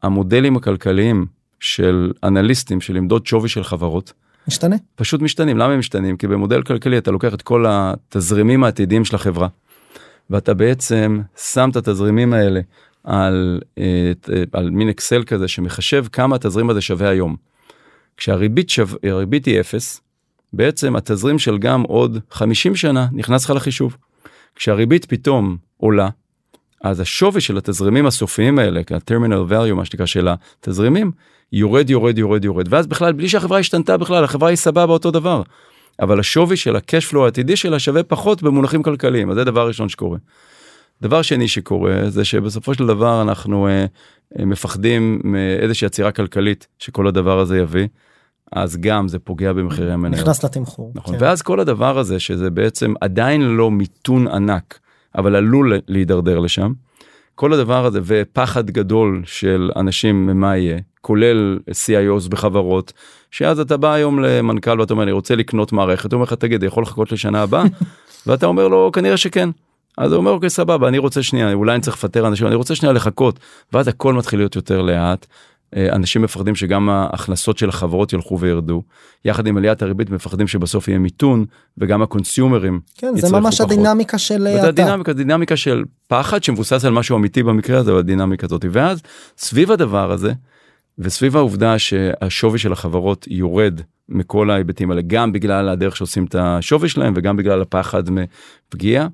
[0.04, 1.26] המודלים הכלכליים
[1.60, 4.14] של אנליסטים של למדוד שווי של חברות
[4.48, 4.76] משתנה.
[4.96, 9.16] פשוט משתנים למה הם משתנים כי במודל כלכלי אתה לוקח את כל התזרימים העתידיים של
[9.16, 9.48] החברה
[10.30, 12.62] ואתה בעצם שם את התזרימים האלה
[13.08, 14.12] על, אה,
[14.52, 17.36] על מין אקסל כזה שמחשב כמה התזרים הזה שווה היום.
[18.18, 18.84] כשהריבית שו...
[19.46, 20.02] היא אפס
[20.54, 23.98] בעצם התזרים של גם עוד 50 שנה נכנס לך לחישוב.
[24.56, 26.10] כשהריבית פתאום עולה
[26.84, 31.12] אז השווי של התזרימים הסופיים האלה, ה-terminal value מה שנקרא של התזרימים,
[31.52, 35.42] יורד יורד יורד יורד ואז בכלל בלי שהחברה השתנתה בכלל החברה היא סבבה אותו דבר.
[36.00, 40.18] אבל השווי של ה-cash העתידי שלה שווה פחות במונחים כלכליים אז זה דבר ראשון שקורה.
[41.02, 43.86] דבר שני שקורה זה שבסופו של דבר אנחנו אה,
[44.40, 47.88] אה, מפחדים מאיזושהי עצירה כלכלית שכל הדבר הזה יביא.
[48.52, 50.24] אז גם זה פוגע במחירי המניות.
[50.24, 50.92] נכנס לתמחור.
[50.96, 51.18] נכון.
[51.18, 51.24] כן.
[51.24, 54.80] ואז כל הדבר הזה שזה בעצם עדיין לא מיתון ענק
[55.16, 56.74] אבל עלול להידרדר לשם.
[57.36, 62.94] כל הדבר הזה ופחד גדול של אנשים ממה יהיה כולל CIOs בחברות
[63.32, 66.64] שאז אתה בא היום למנכ"ל ואתה אומר אני רוצה לקנות מערכת הוא אומר לך תגיד
[66.64, 67.64] יכול לחכות לשנה הבאה
[68.28, 69.50] ואתה אומר לו כנראה שכן.
[69.98, 72.76] אז הוא אומר אוקיי סבבה אני רוצה שנייה אולי אני צריך לפטר אנשים אני רוצה
[72.76, 73.40] שנייה לחכות
[73.74, 75.26] ואז הכל מתחיל להיות יותר לאט.
[75.76, 78.84] אה, אנשים מפחדים שגם ההכנסות של החברות ילכו וירדו
[79.26, 81.46] יחד עם עליית הריבית מפחדים שבסוף יהיה מיתון
[81.78, 82.80] וגם הקונסיומרים.
[82.98, 83.72] כן זה ממש פחות.
[83.72, 84.68] הדינמיקה של האטה.
[84.68, 88.66] הדינמיקה, דינמיקה של פחד שמבוסס על משהו אמיתי במקרה הזה, הדינמיקה הזאת.
[88.72, 89.02] ואז
[89.38, 90.34] סביב הדבר הזה,
[91.00, 96.90] וסביב העובדה שהשווי של החברות יורד מכל ההיבטים האלה, גם בגלל הדרך שעושים את השווי
[96.90, 99.08] שלהם וגם בגלל הפחד מפגיעה,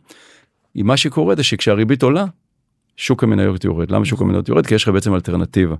[0.75, 2.25] מה שקורה זה שכשהריבית עולה,
[2.97, 3.91] שוק המניות יורד.
[3.91, 4.67] למה שוק המניות יורד?
[4.67, 5.75] כי יש לך בעצם אלטרנטיבה.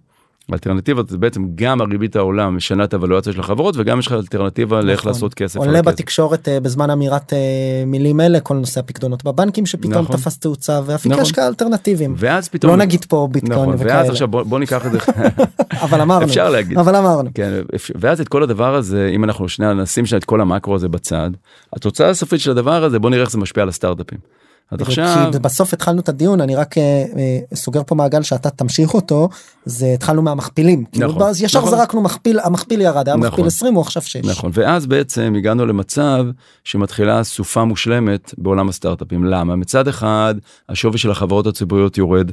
[0.49, 4.81] האלטרנטיבה זה בעצם גם הריבית העולה משנה את הוולואציה של החברות וגם יש לך אלטרנטיבה
[4.81, 5.11] לאיך נכון.
[5.11, 5.59] לעשות כסף.
[5.59, 5.81] עולה.
[5.81, 7.37] בתקשורת אה, בזמן אמירת אה,
[7.85, 10.17] מילים אלה כל נושא הפקדונות בבנקים שפתאום נכון.
[10.17, 11.21] תפס תאוצה ואפיקי נכון.
[11.21, 12.13] השקעה אלטרנטיביים.
[12.17, 14.01] ואז פתאום לא נגיד פה ביטקוין נכון, ואז וכאלה.
[14.01, 14.99] עכשיו בוא, בוא ניקח את זה
[15.85, 16.25] אבל אמרנו.
[16.25, 17.29] אפשר להגיד אבל אמרנו.
[17.33, 17.51] כן
[17.95, 21.29] ואז את כל הדבר הזה אם אנחנו שנייה נשים שנייה את כל המקרו הזה בצד
[21.73, 24.42] התוצאה הסופית של הדבר הזה בוא נראה איך זה משפיע על הסטארט-אפים.
[24.71, 26.83] אז עכשיו בסוף התחלנו את הדיון אני רק אה,
[27.17, 29.29] אה, סוגר פה מעגל שאתה תמשיך אותו
[29.65, 30.85] זה התחלנו מהמכפילים.
[30.91, 31.71] כאילו, נכון, אז ישר נכון.
[31.71, 33.47] זרקנו מכפיל המכפיל ירד היה מכפיל נכון.
[33.47, 34.15] 20 הוא עכשיו 6.
[34.15, 36.25] נכון ואז בעצם הגענו למצב
[36.63, 40.35] שמתחילה סופה מושלמת בעולם הסטארט-אפים למה מצד אחד
[40.69, 42.31] השווי של החברות הציבוריות יורד.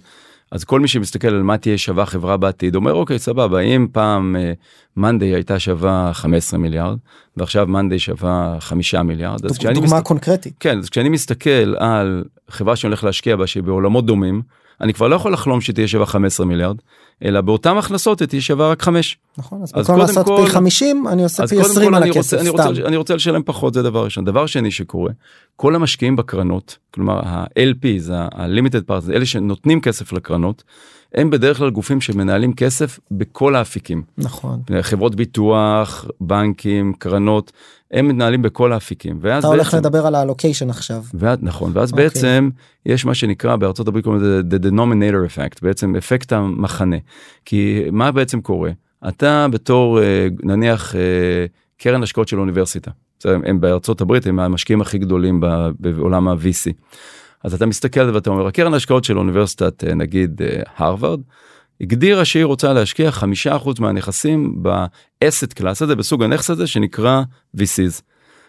[0.53, 4.37] אז כל מי שמסתכל על מה תהיה שווה חברה בעתיד אומר אוקיי סבבה אם פעם
[4.97, 6.99] מאנדיי הייתה שווה 15 מיליארד
[7.37, 10.55] ועכשיו מאנדיי שווה 5 מיליארד אז דוגמה מסת- קונקרטית.
[10.61, 14.43] כן אז כשאני מסתכל על חברה שאני הולך להשקיע בה שהיא בעולמות דומים
[14.81, 16.77] אני כבר לא יכול לחלום שתהיה שווה 15 מיליארד
[17.25, 19.19] אלא באותם הכנסות תהיה שווה רק 5.
[19.39, 22.03] נכון אז אז במקום לעשות כל- פי 50 אני עושה פי קודם 20 כל על
[22.03, 22.69] אני הכסף רוצה, אני, סתם.
[22.69, 25.11] רוצה, אני רוצה לשלם פחות זה דבר ראשון דבר שני שקורה
[25.57, 30.65] כל המשקיעים בקרנות כלומר ה-LP זה ה-limited part אלה שנותנים כסף לקרנות
[31.15, 34.61] הם בדרך כלל גופים שמנהלים כסף בכל האפיקים נכון.
[34.83, 37.53] חברות ביטוח בנקים קרנות
[37.91, 41.03] הם מנהלים בכל האפיקים אתה הולך בעצם- לדבר על הלוקיישן עכשיו.
[41.15, 42.05] ואז נכון ואז אוקיי.
[42.05, 42.51] בעצם
[42.87, 46.97] יש מה שנקרא בארצות הברית קוראים לזה the denominator effect בעצם אפקט המחנה
[47.45, 48.71] כי מה בעצם קורה
[49.09, 51.01] אתה בתור אה, נניח אה,
[51.79, 52.91] קרן השקעות של אוניברסיטה
[53.25, 55.41] הם בארצות הברית הם המשקיעים הכי גדולים
[55.79, 56.73] בעולם ה-VC.
[57.45, 60.41] אז אתה מסתכל ואתה אומר הקרן השקעות של אוניברסיטת אה, נגיד
[60.77, 61.21] הרווארד
[61.81, 67.23] הגדירה שהיא רוצה להשקיע חמישה אחוז מהנכסים ב asset class הזה בסוג הנכס הזה שנקרא
[67.57, 68.03] VCs.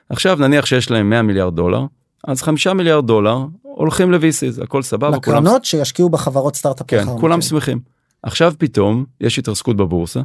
[0.09, 1.85] עכשיו נניח שיש להם 100 מיליארד דולר
[2.27, 6.87] אז חמישה מיליארד דולר הולכים ל-VCs הכל סבבה כולם, לקרנות שישקיעו בחברות סטארט-אפ.
[6.87, 7.41] כן, כולם מכן.
[7.41, 7.79] שמחים.
[8.23, 10.21] עכשיו פתאום יש התרסקות בבורסה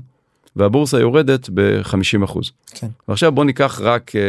[0.57, 2.53] והבורסה יורדת ב-50 אחוז.
[2.71, 2.87] כן.
[3.09, 4.21] ועכשיו בוא ניקח רק אה,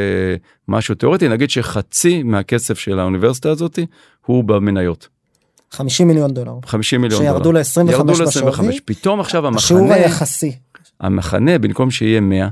[0.68, 3.86] משהו תיאורטי נגיד שחצי מהכסף של האוניברסיטה הזאתי
[4.26, 5.08] הוא במניות
[5.72, 6.54] 50 מיליון דולר.
[6.66, 7.60] 50 מיליון שירדו דולר.
[7.60, 8.52] ל-25 ירדו בשווי.
[8.52, 10.56] ל-25 פתאום עכשיו השיעור המחנה היחסי.
[11.00, 12.48] המחנה במקום שיהיה 100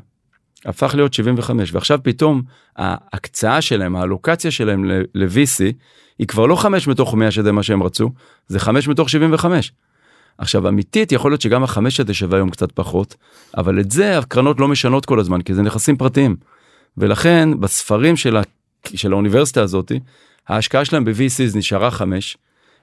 [0.66, 2.42] הפך להיות 75 ועכשיו פתאום
[2.76, 5.74] ההקצאה שלהם האלוקציה שלהם ל-VC
[6.20, 8.10] היא כבר לא 5 מתוך 100 שזה מה שהם רצו
[8.48, 9.72] זה 5 מתוך 75.
[10.38, 13.16] עכשיו אמיתית יכול להיות שגם החמש הזה שווה היום קצת פחות
[13.58, 16.36] אבל את זה הקרנות לא משנות כל הזמן כי זה נכסים פרטיים.
[16.98, 18.42] ולכן בספרים של, ה...
[18.96, 20.00] של האוניברסיטה הזאתי
[20.48, 22.38] ההשקעה שלהם ב-VCs נשארה 5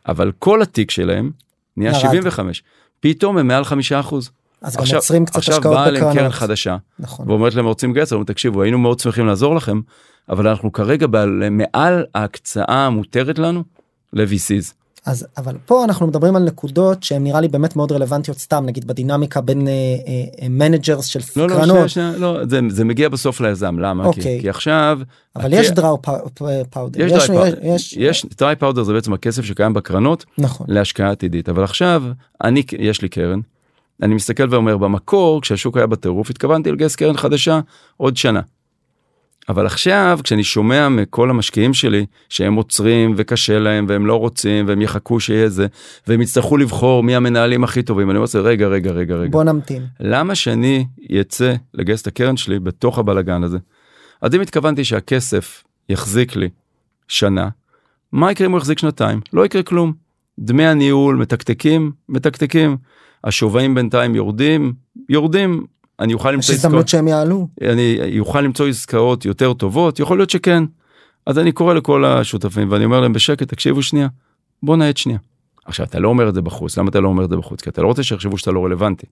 [0.09, 1.31] אבל כל התיק שלהם
[1.77, 2.01] נהיה ירד.
[2.01, 2.62] 75
[3.01, 4.31] פתאום הם מעל 5 אחוז.
[4.62, 6.33] אז גם עוצרים קצת השקעות עכשיו באה להם קרן בקרנות.
[6.33, 7.31] חדשה נכון.
[7.31, 9.81] ואומרת להם רוצים לגייס, אומרים תקשיבו היינו מאוד שמחים לעזור לכם
[10.29, 13.65] אבל אנחנו כרגע בעל, מעל ההקצאה המותרת לנו
[14.12, 14.82] ל-VCs.
[15.07, 18.87] אז אבל פה אנחנו מדברים על נקודות שהן נראה לי באמת מאוד רלוונטיות סתם נגיד
[18.87, 19.69] בדינמיקה בין
[20.51, 24.05] managers של לא, לא, קרנות שנייה, שנייה, לא, זה, זה מגיע בסוף ליזם, למה?
[24.05, 24.23] אוקיי.
[24.23, 25.01] כי, כי עכשיו...
[25.37, 26.03] אבל יש dry
[26.71, 31.11] powder יש יש, powder, יש, יש dry powder זה בעצם הכסף שקיים בקרנות נכון להשקעה
[31.11, 32.03] עתידית, אבל עכשיו
[32.45, 33.41] אני, יש לי קרן,
[34.03, 37.61] אני מסתכל ואומר במקור כשהשוק היה בטירוף התכוונתי לגייס קרן חדשה
[37.97, 38.41] עוד שנה.
[39.49, 44.83] אבל עכשיו כשאני שומע מכל המשקיעים שלי שהם עוצרים וקשה להם והם לא רוצים והם
[44.83, 45.67] יחכו שיהיה זה
[46.07, 49.87] והם יצטרכו לבחור מי המנהלים הכי טובים אני אומר רגע רגע רגע רגע בוא נמתין
[50.01, 53.59] למה שאני יצא לגייס את הקרן שלי בתוך הבלגן הזה?
[54.23, 56.49] אז אם התכוונתי שהכסף יחזיק לי
[57.09, 57.49] שנה,
[58.13, 59.21] מה יקרה אם הוא יחזיק שנתיים?
[59.33, 59.93] לא יקרה כלום.
[60.39, 62.77] דמי הניהול מתקתקים, מתקתקים.
[63.25, 64.73] השווים בינתיים יורדים,
[65.09, 65.67] יורדים.
[66.03, 70.19] אני אוכל יש למצוא הזדמנות עסקאות, שהם יעלו אני אוכל למצוא עסקאות יותר טובות, יכול
[70.19, 70.65] להיות שכן.
[71.27, 74.09] אז אני קורא לכל השותפים ואני אומר להם בשקט, תקשיבו שנייה,
[74.62, 75.19] בוא נאט שנייה.
[75.65, 77.61] עכשיו אתה לא אומר את זה בחוץ, למה אתה לא אומר את זה בחוץ?
[77.61, 79.07] כי אתה לא רוצה שיחשבו שאתה לא רלוונטי.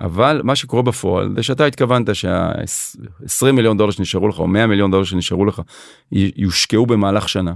[0.00, 4.90] אבל מה שקורה בפועל זה שאתה התכוונת שה-20 מיליון דולר שנשארו לך או 100 מיליון
[4.90, 5.62] דולר שנשארו לך
[6.12, 7.52] יושקעו במהלך שנה.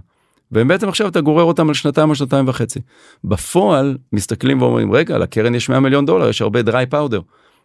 [0.53, 2.81] והם בעצם עכשיו אתה גורר אותם על שנתיים או שנתיים וחצי.
[3.25, 7.21] בפועל מסתכלים ואומרים רגע לקרן יש 100 מיליון דולר יש הרבה dry powder.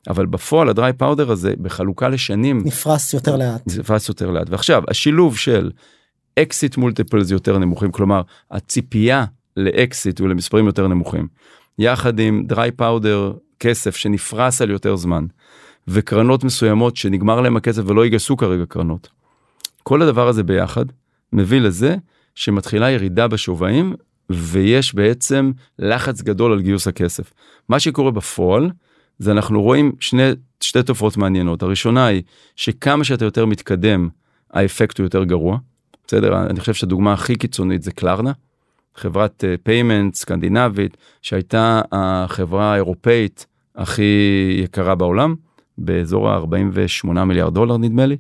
[0.10, 4.84] אבל בפועל ה dry powder הזה בחלוקה לשנים נפרס יותר לאט נפרס יותר לאט ועכשיו
[4.88, 5.72] השילוב של
[6.40, 9.26] exit multiples יותר נמוכים כלומר הציפייה
[9.58, 11.28] לאקסיט ולמספרים יותר נמוכים
[11.80, 15.26] יחד עם dry powder כסף שנפרס על יותר זמן
[15.88, 19.10] וקרנות מסוימות שנגמר להם הכסף ולא יגייסו כרגע קרנות.
[19.84, 20.86] כל הדבר הזה ביחד
[21.34, 21.96] מביא לזה
[22.36, 23.96] שמתחילה ירידה בשווים
[24.30, 27.34] ויש בעצם לחץ גדול על גיוס הכסף.
[27.70, 28.72] מה שקורה בפועל
[29.22, 30.24] זה אנחנו רואים שני,
[30.62, 31.64] שתי תופעות מעניינות.
[31.64, 32.22] הראשונה היא
[32.56, 34.10] שכמה שאתה יותר מתקדם
[34.52, 35.58] האפקט הוא יותר גרוע.
[36.08, 36.46] בסדר?
[36.46, 38.32] אני חושב שהדוגמה הכי קיצונית זה קלרנה.
[38.96, 44.12] חברת payment סקנדינבית שהייתה החברה האירופאית הכי
[44.64, 45.36] יקרה בעולם
[45.78, 48.18] באזור ה-48 מיליארד דולר נדמה לי.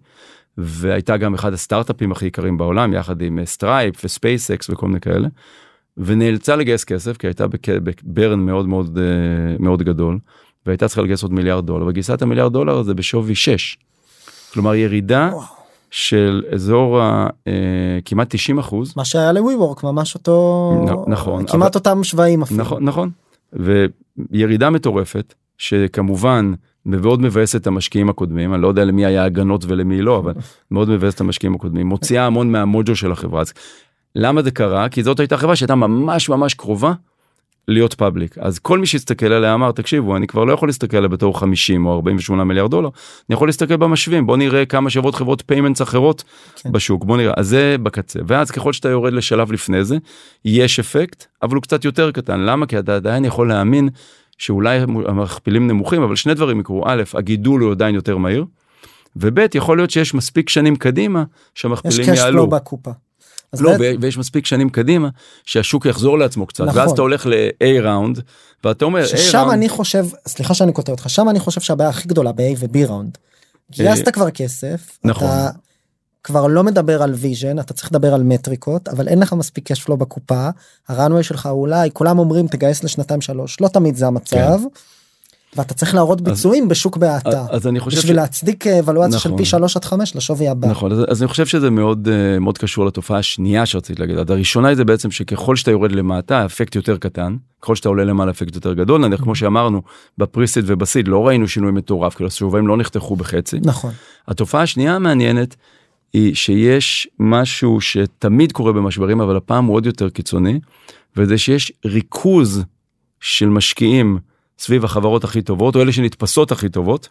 [0.57, 5.27] והייתה גם אחד הסטארט-אפים הכי יקרים בעולם יחד עם סטרייפ וספייסקס וכל מיני כאלה.
[5.97, 7.45] ונאלצה לגייס כסף כי הייתה
[8.03, 10.19] ב burn מאוד מאוד אה, מאוד גדול
[10.65, 13.77] והייתה צריכה לגייס עוד מיליארד דולר וגייסה את המיליארד דולר הזה בשווי 6.
[14.53, 15.43] כלומר ירידה וואו.
[15.91, 17.53] של אזור ה, אה,
[18.05, 20.71] כמעט 90 אחוז מה שהיה ל WeWork ממש אותו
[21.07, 23.09] נ- נכון, כמעט אותם שווים אפילו נכון נכון
[23.53, 26.53] וירידה מטורפת שכמובן
[26.85, 30.33] מאוד מבאס את המשקיעים הקודמים אני לא יודע למי היה הגנות ולמי לא אבל
[30.71, 33.41] מאוד מבאס את המשקיעים הקודמים מוציאה המון מהמוג'ו של החברה.
[33.41, 33.53] אז
[34.15, 36.93] למה זה קרה כי זאת הייתה חברה שהייתה ממש ממש קרובה
[37.67, 41.09] להיות public אז כל מי שהסתכל עליה אמר תקשיבו אני כבר לא יכול להסתכל עליה
[41.09, 42.89] בתור 50 או 48 מיליארד דולר
[43.29, 46.23] אני יכול להסתכל במשווים בוא נראה כמה שוות חברות payments אחרות
[46.55, 46.71] כן.
[46.71, 49.97] בשוק בוא נראה אז זה בקצה ואז ככל שאתה יורד לשלב לפני זה
[50.45, 53.89] יש אפקט אבל הוא קצת יותר קטן למה כי אתה עדיין יכול להאמין
[54.41, 58.45] שאולי המכפילים נמוכים אבל שני דברים יקרו א' הגידול הוא עדיין יותר מהיר.
[59.15, 61.23] וב' יכול להיות שיש מספיק שנים קדימה
[61.55, 62.31] יש שהמכפילים יעלו.
[62.31, 62.91] פלו בקופה.
[63.59, 65.09] לא, ו- ויש מספיק שנים קדימה
[65.45, 66.79] שהשוק יחזור לעצמו קצת נכון.
[66.79, 68.19] ואז אתה הולך ל-A round
[68.63, 72.07] ואתה אומר ששם A אני חושב סליחה שאני קוטע אותך שם אני חושב שהבעיה הכי
[72.07, 73.17] גדולה ב-A ו-B round.
[73.71, 75.27] גייסת כבר כסף אה, נכון.
[75.27, 75.49] אתה
[76.23, 79.83] כבר לא מדבר על vision אתה צריך לדבר על מטריקות אבל אין לך מספיק cash
[79.83, 80.49] flow בקופה
[80.87, 84.59] הרנווי שלך אולי כולם אומרים תגייס לשנתיים שלוש לא תמיד זה המצב.
[85.55, 89.37] ואתה צריך להראות ביצועים בשוק בהאטה אז אני חושב בשביל להצדיק אבלואציה של נכון.
[89.37, 90.67] פי 3 עד 5 לשווי הבא.
[90.67, 94.17] נכון אז, אז אני חושב שזה מאוד אה, מאוד קשור לתופעה השנייה שרציתי להגיד.
[94.17, 97.35] אז הראשונה זה בעצם שככל שאתה יורד למטה האפקט יותר קטן.
[97.61, 99.01] ככל שאתה עולה למעלה האפקט יותר גדול.
[99.01, 99.81] נניח כמו שאמרנו
[100.17, 103.59] בפריסיד ובסיד לא ראינו שינוי מטורף כאילו השובים לא נחתכו בחצי.
[103.63, 103.91] נכון.
[104.27, 105.55] התופעה השנייה המעניינת
[106.13, 110.59] היא שיש משהו שתמיד קורה במשברים אבל הפעם הוא עוד יותר קיצוני
[111.17, 112.63] וזה שיש ריכוז
[113.19, 114.19] של משקיעים
[114.61, 117.09] סביב החברות הכי טובות או אלה שנתפסות הכי טובות.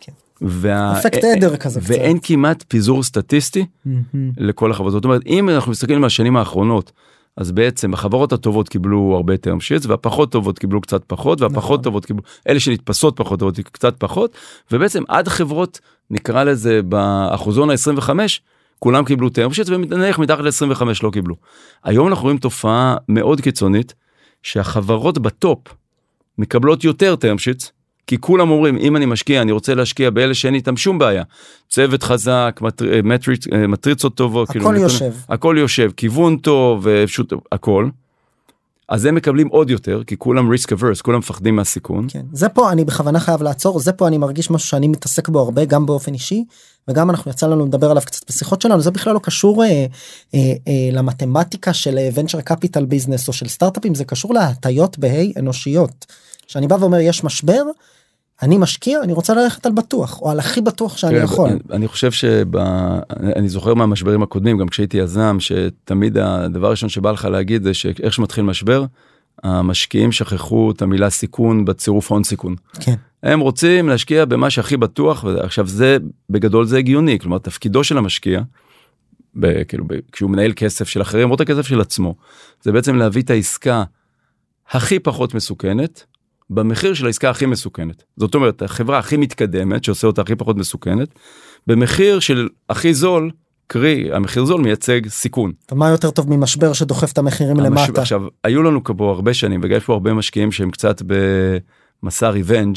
[0.00, 0.12] כן.
[0.40, 0.98] וה...
[0.98, 1.90] אפקט עדר כזה קצת.
[1.90, 3.66] ואין כמעט פיזור סטטיסטי.
[4.36, 6.92] לכל החברות זאת אומרת אם אנחנו מסתכלים על השנים האחרונות
[7.36, 11.82] אז בעצם החברות הטובות קיבלו הרבה term sheets והפחות טובות קיבלו קצת פחות והפחות נכון.
[11.82, 14.36] טובות קיבלו אלה שנתפסות פחות טובות קצת פחות
[14.72, 18.10] ובעצם עד חברות נקרא לזה באחוזון ה-25
[18.78, 21.34] כולם קיבלו term sheets ונניח מתחת ל-25 לא קיבלו.
[21.84, 23.94] היום אנחנו רואים תופעה מאוד קיצונית
[24.42, 25.58] שהחברות בטופ
[26.38, 27.70] מקבלות יותר term sheets
[28.06, 31.22] כי כולם אומרים אם אני משקיע אני רוצה להשקיע באלה שאין איתם שום בעיה
[31.68, 35.12] צוות חזק מטר, מטריצ, מטריצות טובות הכל כאילו, יושב.
[35.28, 37.88] הכל יושב כיוון טוב פשוט הכל.
[38.90, 42.06] אז הם מקבלים עוד יותר כי כולם risk averse כולם מפחדים מהסיכון.
[42.08, 45.40] כן זה פה אני בכוונה חייב לעצור זה פה אני מרגיש משהו שאני מתעסק בו
[45.40, 46.44] הרבה גם באופן אישי
[46.88, 49.86] וגם אנחנו יצא לנו לדבר עליו קצת בשיחות שלנו זה בכלל לא קשור אה, אה,
[50.68, 56.06] אה, למתמטיקה של venture capital business או של סטארט-אפים זה קשור להטיות בה"א אנושיות.
[56.46, 57.62] שאני בא ואומר יש משבר
[58.42, 61.48] אני משקיע אני רוצה ללכת על בטוח או על הכי בטוח שאני תראה, יכול.
[61.50, 67.24] אני, אני חושב שאני זוכר מהמשברים הקודמים גם כשהייתי יזם שתמיד הדבר הראשון שבא לך
[67.24, 68.84] להגיד זה שאיך שמתחיל משבר
[69.42, 72.54] המשקיעים שכחו את המילה סיכון בצירוף הון סיכון.
[72.80, 72.94] כן.
[73.22, 75.96] הם רוצים להשקיע במה שהכי בטוח ועכשיו זה
[76.30, 78.40] בגדול זה הגיוני כלומר תפקידו של המשקיע.
[79.34, 82.14] ב, כאילו ב, כשהוא מנהל כסף של אחרים או את הכסף של עצמו
[82.62, 83.84] זה בעצם להביא את העסקה
[84.70, 86.04] הכי פחות מסוכנת
[86.50, 88.02] במחיר של העסקה הכי מסוכנת.
[88.16, 91.08] זאת אומרת, החברה הכי מתקדמת שעושה אותה הכי פחות מסוכנת,
[91.66, 93.30] במחיר של הכי זול,
[93.66, 95.52] קרי המחיר זול מייצג סיכון.
[95.72, 98.00] ומה יותר טוב ממשבר שדוחף את המחירים המשבר, למטה.
[98.00, 101.02] עכשיו, היו לנו פה הרבה שנים, וגם יש פה הרבה משקיעים שהם קצת
[102.02, 102.76] במסע ריבנג',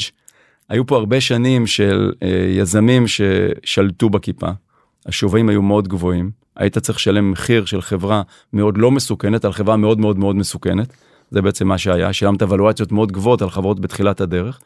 [0.68, 4.48] היו פה הרבה שנים של אה, יזמים ששלטו בכיפה,
[5.06, 9.76] השווים היו מאוד גבוהים, היית צריך לשלם מחיר של חברה מאוד לא מסוכנת על חברה
[9.76, 10.92] מאוד מאוד מאוד מסוכנת.
[11.34, 14.60] זה בעצם מה שהיה, שילמת ולואציות מאוד גבוהות על חברות בתחילת הדרך.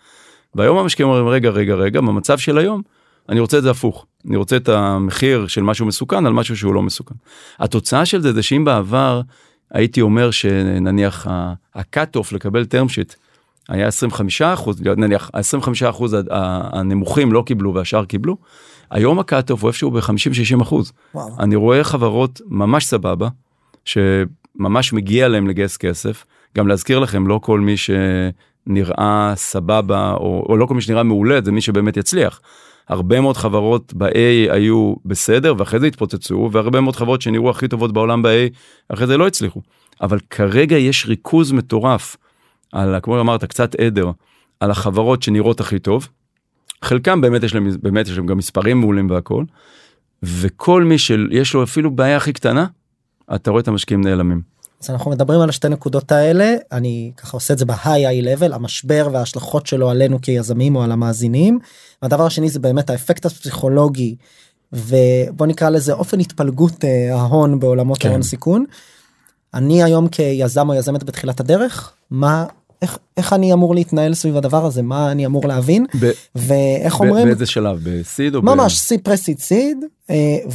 [0.55, 2.83] והיום המשקיעים אומרים רגע רגע רגע במצב של היום
[3.29, 6.75] אני רוצה את זה הפוך אני רוצה את המחיר של משהו מסוכן על משהו שהוא
[6.75, 7.15] לא מסוכן.
[7.59, 9.21] התוצאה של זה זה שאם בעבר
[9.73, 13.17] הייתי אומר שנניח ה-cut off לקבל term sheet
[13.69, 18.37] היה 25 אחוז נניח ה-25 אחוז הנמוכים לא קיבלו והשאר קיבלו.
[18.91, 20.93] היום ה-cut off הוא איפשהו ב-50-60 אחוז.
[21.39, 23.29] אני רואה חברות ממש סבבה
[23.85, 26.25] שממש מגיע להם לגייס כסף
[26.57, 31.41] גם להזכיר לכם לא כל מי שנראה סבבה או, או לא כל מי שנראה מעולה
[31.45, 32.41] זה מי שבאמת יצליח.
[32.89, 37.93] הרבה מאוד חברות ב-A היו בסדר ואחרי זה התפוצצו והרבה מאוד חברות שנראו הכי טובות
[37.93, 38.55] בעולם ב-A
[38.89, 39.63] אחרי זה לא הצליחו.
[40.01, 42.17] אבל כרגע יש ריכוז מטורף
[42.73, 44.11] על כמו אמרת קצת עדר
[44.61, 46.09] על החברות שנראות הכי טוב.
[46.83, 49.45] חלקם באמת יש להם באמת יש להם גם מספרים מעולים והכל.
[50.23, 52.67] וכל מי שיש לו אפילו בעיה הכי קטנה
[53.35, 54.58] אתה רואה את המשקיעים נעלמים.
[54.83, 59.09] אז אנחנו מדברים על השתי נקודות האלה אני ככה עושה את זה בהיי level המשבר
[59.13, 61.59] וההשלכות שלו עלינו כיזמים או על המאזינים.
[62.03, 64.17] הדבר השני זה באמת האפקט הפסיכולוגי
[64.73, 68.09] ובוא נקרא לזה אופן התפלגות אה, ההון בעולמות כן.
[68.09, 68.65] ההון סיכון.
[69.55, 72.47] אני היום כיזם או יזמת בתחילת הדרך מה
[72.83, 77.05] איך, איך אני אמור להתנהל סביב הדבר הזה מה אני אמור להבין ב, ואיך ב,
[77.05, 79.79] אומרים באיזה שלב בסיד או ממש סי פרסיד סיד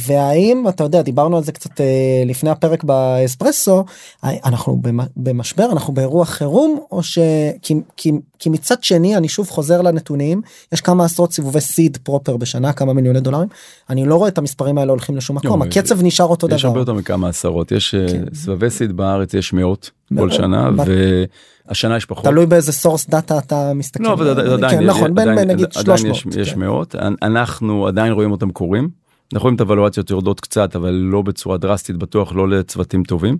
[0.06, 3.84] והאם אתה יודע דיברנו על זה קצת אה, לפני הפרק באספרסו
[4.24, 4.80] אנחנו
[5.16, 7.18] במשבר אנחנו באירוע חירום או ש...
[7.62, 12.36] כי, כי, כי מצד שני אני שוב חוזר לנתונים יש כמה עשרות סיבובי seed proper
[12.36, 13.48] בשנה כמה מיליוני דולרים
[13.90, 16.56] אני לא רואה את המספרים האלה הולכים לשום מקום הקצב נשאר אותו דבר.
[16.56, 18.24] יש הרבה יותר מכמה עשרות יש אה, כן.
[18.34, 20.70] סבבי seed בארץ יש מאות כל שנה.
[20.86, 21.24] ו...
[21.68, 22.24] השנה יש פחות.
[22.24, 24.04] תלוי באיזה source data אתה מסתכל.
[24.04, 26.16] לא, אבל עדיין, כן, נכון, בין נגיד 300.
[26.16, 26.60] יש, יש כן.
[26.60, 28.88] מאות, אנחנו עדיין רואים אותם קורים.
[29.32, 33.38] אנחנו רואים את הוולואציות יורדות קצת, אבל לא בצורה דרסטית, בטוח לא לצוותים טובים.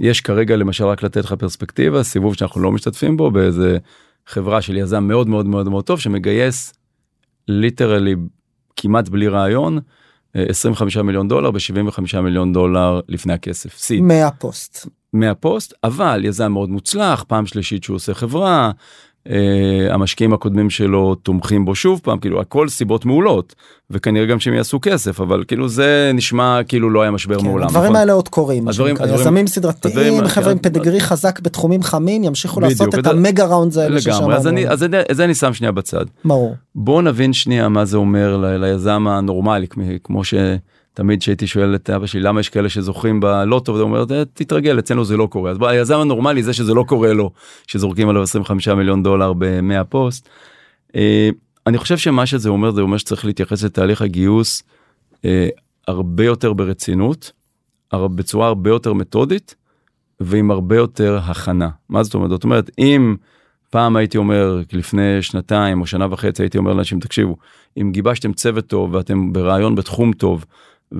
[0.00, 3.78] יש כרגע למשל רק לתת לך פרספקטיבה, סיבוב שאנחנו לא משתתפים בו באיזה
[4.26, 6.72] חברה של יזם מאוד מאוד מאוד מאוד טוב שמגייס
[7.48, 8.14] literally
[8.76, 9.78] כמעט בלי רעיון
[10.34, 13.78] 25 מיליון דולר ב-75 מיליון דולר לפני הכסף.
[13.78, 14.02] seed.
[14.02, 14.86] מה post.
[15.14, 18.70] מה post אבל יזם מאוד מוצלח פעם שלישית שהוא עושה חברה
[19.30, 23.54] אה, המשקיעים הקודמים שלו תומכים בו שוב פעם כאילו הכל סיבות מעולות
[23.90, 27.66] וכנראה גם שהם יעשו כסף אבל כאילו זה נשמע כאילו לא היה משבר כן, מעולם.
[27.66, 27.96] הדברים נכון?
[27.96, 28.68] האלה עוד קורים.
[28.68, 33.06] הדברים, הדברים, יזמים סדרתיים הדברים, חבר'ה עם פדגרי חזק בתחומים חמים ימשיכו בדיוק, לעשות את
[33.06, 34.32] המגה ראונד האלה ששמענו.
[34.32, 36.04] אז אני, אז אני, אז אני שם שנייה בצד.
[36.24, 36.54] ברור.
[36.74, 39.66] בוא נבין שנייה מה זה אומר ל, ליזם הנורמלי
[40.04, 40.34] כמו ש...
[40.94, 43.72] תמיד שהייתי שואל את אבא שלי למה יש כאלה שזוכים בלוטו?
[43.72, 44.04] הוא אומר
[44.34, 45.50] תתרגל אצלנו זה לא קורה.
[45.50, 47.30] אז היזם הנורמלי זה שזה לא קורה לו
[47.66, 50.28] שזורקים עליו 25 מיליון דולר ב-100 פוסט.
[50.96, 51.28] אה,
[51.66, 54.62] אני חושב שמה שזה אומר זה אומר שצריך להתייחס לתהליך הגיוס
[55.24, 55.48] אה,
[55.88, 57.32] הרבה יותר ברצינות
[57.94, 59.54] בצורה הרבה יותר מתודית
[60.20, 61.68] ועם הרבה יותר הכנה.
[61.88, 62.30] מה זאת אומרת?
[62.30, 63.16] זאת אומרת אם
[63.70, 67.36] פעם הייתי אומר לפני שנתיים או שנה וחצי הייתי אומר לאנשים תקשיבו
[67.80, 70.44] אם גיבשתם צוות טוב ואתם ברעיון בתחום טוב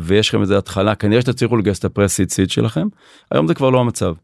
[0.00, 2.86] ויש לכם איזה התחלה כנראה שתצליחו לגייס את הפרסיד סיד שלכם
[3.30, 4.14] היום זה כבר לא המצב.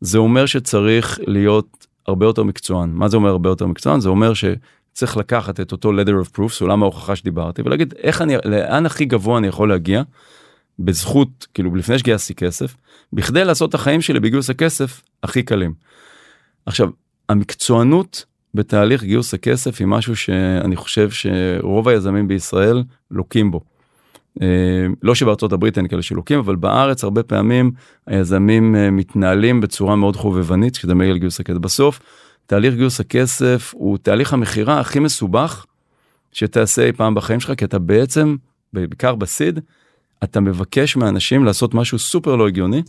[0.00, 4.32] זה אומר שצריך להיות הרבה יותר מקצוען מה זה אומר הרבה יותר מקצוען זה אומר
[4.34, 9.04] שצריך לקחת את אותו leather of proof סולם ההוכחה שדיברתי ולהגיד איך אני לאן הכי
[9.04, 10.02] גבוה אני יכול להגיע.
[10.78, 12.76] בזכות כאילו לפני שגייסתי כסף
[13.12, 15.74] בכדי לעשות את החיים שלי בגיוס הכסף הכי קלים.
[16.66, 16.88] עכשיו
[17.28, 23.60] המקצוענות בתהליך גיוס הכסף היא משהו שאני חושב שרוב היזמים בישראל לוקים בו.
[24.42, 24.46] אה,
[25.02, 27.70] לא שבארצות הברית אין כאלה שילוקים אבל בארץ הרבה פעמים
[28.06, 32.00] היזמים אה, מתנהלים בצורה מאוד חובבנית כשזה מגיע לגיוס הכסף בסוף
[32.46, 35.66] תהליך גיוס הכסף הוא תהליך המכירה הכי מסובך
[36.32, 38.36] שתעשה אי פעם בחיים שלך כי אתה בעצם
[38.72, 39.60] בעיקר בסיד
[40.24, 42.82] אתה מבקש מאנשים לעשות משהו סופר לא הגיוני.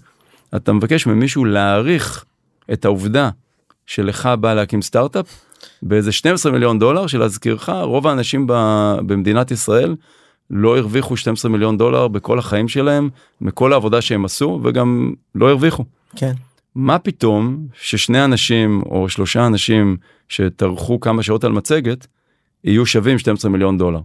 [0.56, 2.26] אתה מבקש ממישהו להעריך
[2.74, 3.30] את העובדה
[3.86, 5.26] שלך בא להקים סטארט-אפ
[5.82, 8.46] באיזה 12 מיליון דולר שלהזכירך רוב האנשים
[9.06, 9.96] במדינת ישראל
[10.52, 13.10] לא הרוויחו 12 מיליון דולר בכל החיים שלהם
[13.41, 15.86] מכל העבודה שהם עשו וגם לא הרוויחו.
[16.16, 16.34] כן.
[16.76, 19.97] מה פתאום ששני אנשים או שלושה אנשים
[20.30, 22.08] שטרחו כמה שעות על מצגת
[22.64, 23.99] יהיו שווים 12 מיליון דולר.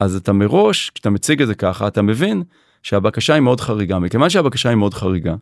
[0.00, 2.42] אז אתה מראש כשאתה מציג את זה ככה אתה מבין
[2.82, 5.34] שהבקשה היא מאוד חריגה מכיוון שהבקשה היא מאוד חריגה.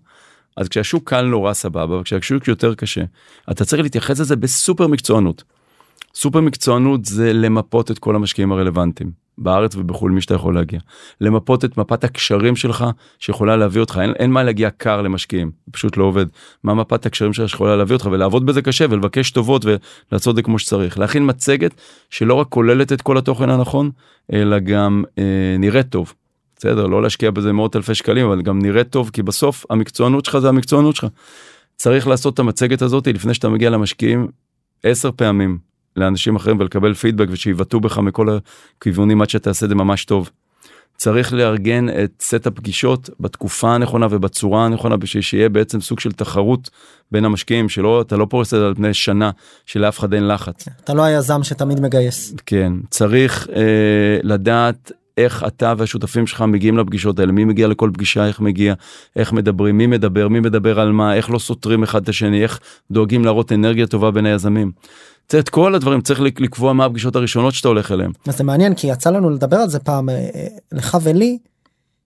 [0.57, 3.03] אז כשהשוק קל נורא סבבה וכשהשוק יותר קשה
[3.51, 5.45] אתה צריך להתייחס לזה בסופר מקצוענות.
[6.15, 10.81] סופר מקצוענות זה למפות את כל המשקיעים הרלוונטיים בארץ ובחו"ל מי שאתה יכול להגיע.
[11.21, 12.85] למפות את מפת הקשרים שלך
[13.19, 16.27] שיכולה להביא אותך אין, אין מה להגיע קר למשקיעים פשוט לא עובד
[16.65, 20.43] מה מפת הקשרים שלך שיכולה להביא אותך ולעבוד בזה קשה ולבקש טובות ולעשות את זה
[20.43, 21.75] כמו שצריך להכין מצגת
[22.11, 23.91] שלא רק כוללת את כל התוכן הנכון
[24.33, 26.15] אלא גם אה, נראית טוב.
[26.57, 30.39] בסדר לא להשקיע בזה מאות אלפי שקלים אבל גם נראית טוב כי בסוף המקצוענות שלך
[30.39, 31.07] זה המקצוענות שלך.
[31.77, 34.29] צריך לעשות את המצגת הזאת לפני שאתה מגיע למשקיעים
[34.83, 35.59] עשר פעמים
[35.97, 38.29] לאנשים אחרים ולקבל פידבק ושיבעטו בך מכל
[38.79, 40.31] הכיוונים עד שתעשה את זה ממש טוב.
[40.97, 46.71] צריך לארגן את סט הפגישות בתקופה הנכונה ובצורה הנכונה בשביל שיהיה בעצם סוג של תחרות
[47.13, 49.31] בין המשקיעים שלא אתה לא פורס את זה על פני שנה
[49.67, 50.69] שלאף אחד אין לחץ.
[50.85, 52.35] אתה לא היזם שתמיד מגייס.
[52.47, 58.27] כן צריך אה, לדעת איך אתה והשותפים שלך מגיעים לפגישות האלה מי מגיע לכל פגישה
[58.27, 58.75] איך מגיע
[59.17, 62.61] איך מדברים מי מדבר מי מדבר על מה איך לא סותרים אחד את השני איך
[62.91, 64.73] דואגים להראות אנרגיה טובה בין היזמים.
[65.29, 68.13] צריך את כל הדברים צריך לקבוע מה הפגישות הראשונות שאתה הולך אליהם.
[68.25, 71.39] זה מעניין כי יצא לנו לדבר על זה פעם אה, אה, לך ולי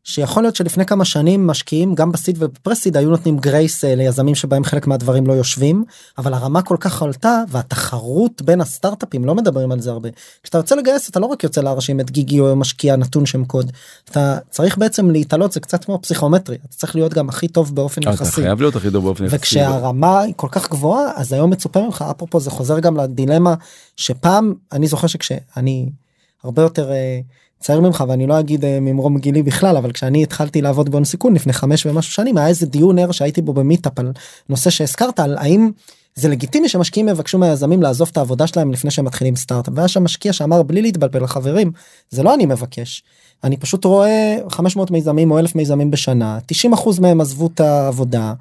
[0.08, 4.64] שיכול להיות שלפני כמה שנים משקיעים גם בסיד ובפרסיד היו נותנים גרייס אה, ליזמים שבהם
[4.64, 5.84] חלק מהדברים לא יושבים
[6.18, 10.08] אבל הרמה כל כך עלתה והתחרות בין הסטארטאפים לא מדברים על זה הרבה.
[10.42, 13.72] כשאתה יוצא לגייס אתה לא רק יוצא להרשים את גיגי או משקיע נתון שם קוד
[14.10, 18.02] אתה צריך בעצם להתעלות זה קצת כמו פסיכומטרי אתה צריך להיות גם הכי טוב באופן
[18.02, 18.32] אתה יחסי.
[18.32, 19.36] חייב להיות הכי טוב באופן יחסי.
[19.36, 23.54] וכשהרמה היא כל כך גבוהה אז היום מצופה ממך אפרופו זה חוזר גם לדילמה
[23.96, 25.88] שפעם אני זוכר שכשאני
[26.44, 26.90] הרבה יותר.
[26.92, 27.20] אה,
[27.60, 31.34] צעיר ממך ואני לא אגיד אה, ממרום גילי בכלל אבל כשאני התחלתי לעבוד בהון סיכון
[31.34, 34.12] לפני חמש ומשהו שנים היה איזה דיון ער שהייתי בו במיטאפ על
[34.48, 35.70] נושא שהזכרת על האם
[36.18, 39.72] זה לגיטימי שמשקיעים יבקשו מהיזמים לעזוב את העבודה שלהם לפני שהם מתחילים סטארט-אפ.
[39.76, 41.72] והיה שם משקיע שאמר בלי להתבלבל חברים
[42.10, 43.02] זה לא אני מבקש.
[43.44, 46.38] אני פשוט רואה 500 מיזמים או 1,000 מיזמים בשנה
[46.74, 48.32] 90% מהם עזבו את העבודה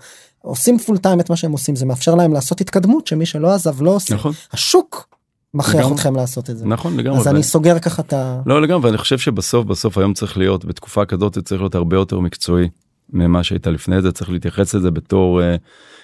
[0.41, 3.81] עושים full time את מה שהם עושים זה מאפשר להם לעשות התקדמות שמי שלא עזב
[3.81, 4.15] לא עושה.
[4.15, 4.31] נכון.
[4.53, 5.16] השוק
[5.57, 5.95] מכריח לגמרי.
[5.95, 6.65] אתכם לעשות את זה.
[6.65, 7.19] נכון לגמרי.
[7.19, 8.41] אז ו- אני סוגר ככה את ה...
[8.45, 12.19] לא לגמרי ואני חושב שבסוף בסוף היום צריך להיות בתקופה כזאת צריך להיות הרבה יותר
[12.19, 12.69] מקצועי
[13.13, 15.55] ממה שהייתה לפני זה צריך להתייחס לזה בתור אה,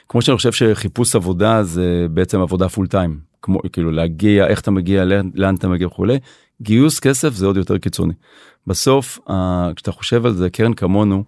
[0.10, 4.72] כמו שאני חושב שחיפוש עבודה זה בעצם עבודה פול טיים כמו כאילו להגיע איך אתה
[4.72, 6.20] מגיע לאן, לאן אתה מגיע וכולי
[6.62, 8.14] גיוס כסף זה עוד יותר קיצוני.
[8.68, 11.24] בסוף אה, כשאתה חושב על זה קרן כמונו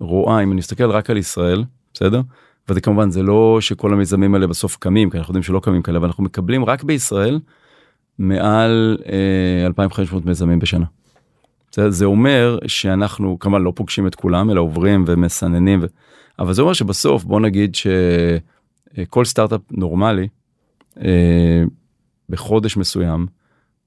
[0.00, 1.64] רואה אם אני מסתכל רק על ישראל
[1.94, 2.20] בסדר.
[2.68, 5.98] וזה כמובן זה לא שכל המיזמים האלה בסוף קמים כי אנחנו יודעים שלא קמים כאלה
[5.98, 7.40] אבל אנחנו מקבלים רק בישראל
[8.20, 10.84] מעל אה, 2,500 מיזמים בשנה.
[11.74, 15.86] זה, זה אומר שאנחנו כמובן לא פוגשים את כולם אלא עוברים ומסננים ו...
[16.38, 20.28] אבל זה אומר שבסוף בוא נגיד שכל סטארט-אפ נורמלי
[21.00, 21.62] אה,
[22.28, 23.26] בחודש מסוים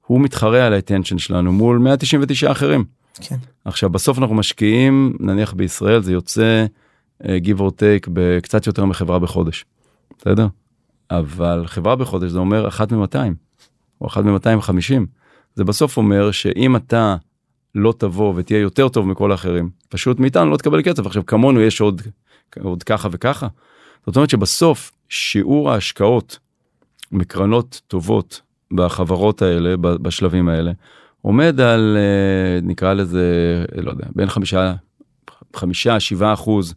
[0.06, 2.84] הוא מתחרה על האטנשן שלנו מול 199 אחרים.
[3.20, 3.36] כן.
[3.64, 6.66] עכשיו בסוף אנחנו משקיעים נניח בישראל זה יוצא
[7.28, 9.64] אה, give or take בקצת יותר מחברה בחודש.
[10.18, 10.46] בסדר?
[11.10, 13.43] אבל חברה בחודש זה אומר אחת מ-200
[14.04, 15.02] או אחת מ-250
[15.54, 17.16] זה בסוף אומר שאם אתה
[17.74, 21.80] לא תבוא ותהיה יותר טוב מכל האחרים פשוט מאיתנו לא תקבל כסף עכשיו כמונו יש
[21.80, 22.02] עוד
[22.60, 23.48] עוד ככה וככה.
[24.06, 26.38] זאת אומרת שבסוף שיעור ההשקעות
[27.12, 28.40] מקרנות טובות
[28.72, 30.72] בחברות האלה בשלבים האלה
[31.22, 33.24] עומד על אה, נקרא לזה
[33.82, 34.74] לא יודע בין חמישה
[35.56, 36.74] חמישה שבעה אחוז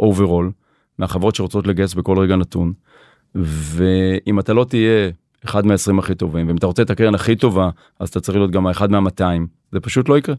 [0.00, 0.50] overall
[0.98, 2.72] מהחברות שרוצות לגייס בכל רגע נתון.
[3.34, 5.10] ואם אתה לא תהיה
[5.44, 7.70] אחד מה-20 הכי טובים ואם אתה רוצה את הקרן הכי טובה
[8.00, 9.22] אז אתה צריך להיות גם האחד מה-200
[9.72, 10.34] זה פשוט לא יקרה.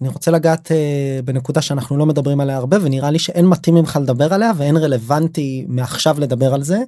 [0.00, 3.98] אני רוצה לגעת אה, בנקודה שאנחנו לא מדברים עליה הרבה ונראה לי שאין מתאים ממך
[4.02, 6.78] לדבר עליה ואין רלוונטי מעכשיו לדבר על זה.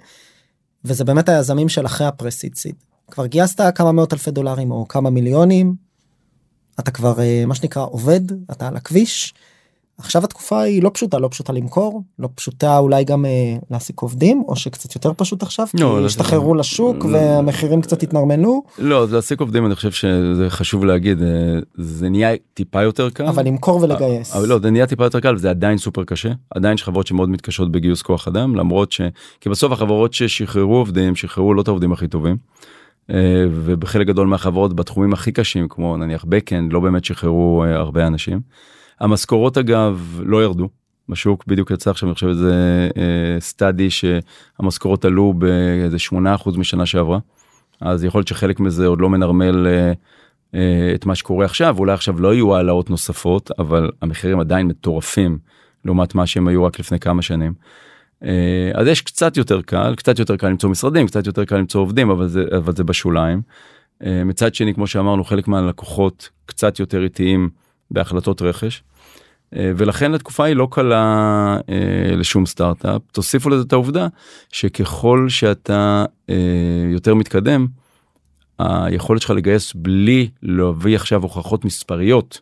[0.85, 2.75] וזה באמת היזמים של אחרי ה pre-seed seed.
[3.11, 5.75] כבר גייסת כמה מאות אלפי דולרים או כמה מיליונים.
[6.81, 8.21] אתה כבר uh, מה שנקרא עובד
[8.51, 9.35] אתה על הכביש.
[9.99, 13.31] עכשיו התקופה היא לא פשוטה לא פשוטה למכור לא פשוטה אולי גם אה,
[13.71, 17.11] להעסיק עובדים או שקצת יותר פשוט עכשיו לא, כי לא, השתחררו לשוק לא.
[17.13, 21.29] והמחירים קצת התנרמלו לא, אז להעסיק עובדים אני חושב שזה חשוב להגיד, אה,
[21.75, 23.27] זה נהיה טיפה יותר קל.
[23.27, 24.37] אבל למכור ולגייס.
[24.37, 26.33] אבל לא, זה נהיה טיפה יותר קל וזה עדיין סופר קשה.
[26.51, 29.01] עדיין יש חברות שמאוד מתקשות בגיוס כוח אדם, למרות ש...
[29.41, 32.37] כי בסוף החברות ששחררו עובדים, שחררו לא את העובדים הכי טובים.
[33.11, 38.07] אה, ובחלק גדול מהחברות בתחומים הכי קשים, כמו נניח בקאנד, לא באמת שחררו אה, הרבה
[38.07, 38.41] אנשים.
[39.01, 40.69] המשכורות אגב לא ירדו.
[41.09, 42.89] בשוק בדיוק יצא עכשיו אני חושב איזה
[43.39, 47.19] סטאדי שהמשכורות עלו באיזה 8% משנה שעברה.
[47.81, 49.93] אז יכול להיות שחלק מזה עוד לא מנרמל אה,
[50.55, 55.39] אה, את מה שקורה עכשיו אולי עכשיו לא יהיו העלאות נוספות אבל המחירים עדיין מטורפים
[55.85, 57.53] לעומת מה שהם היו רק לפני כמה שנים.
[58.25, 61.81] אה, אז יש קצת יותר קל קצת יותר קל למצוא משרדים קצת יותר קל למצוא
[61.81, 63.43] עובדים אבל זה אבל זה בשוליים.
[64.05, 67.51] אה, מצד שני כמו שאמרנו חלק מהלקוחות קצת יותר איטיים
[67.91, 68.83] בהחלטות רכש.
[69.57, 74.07] אה, ולכן התקופה היא לא קלה אה, לשום סטארט-אפ תוסיפו לזה את העובדה
[74.53, 76.35] שככל שאתה אה,
[76.93, 77.67] יותר מתקדם
[78.59, 82.41] היכולת שלך לגייס בלי להביא עכשיו הוכחות מספריות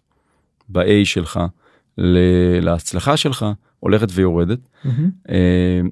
[0.68, 1.40] ב-A שלך
[2.62, 3.47] להצלחה שלך
[3.80, 4.59] הולכת ויורדת.
[4.84, 5.11] מהמם.
[5.26, 5.30] אה,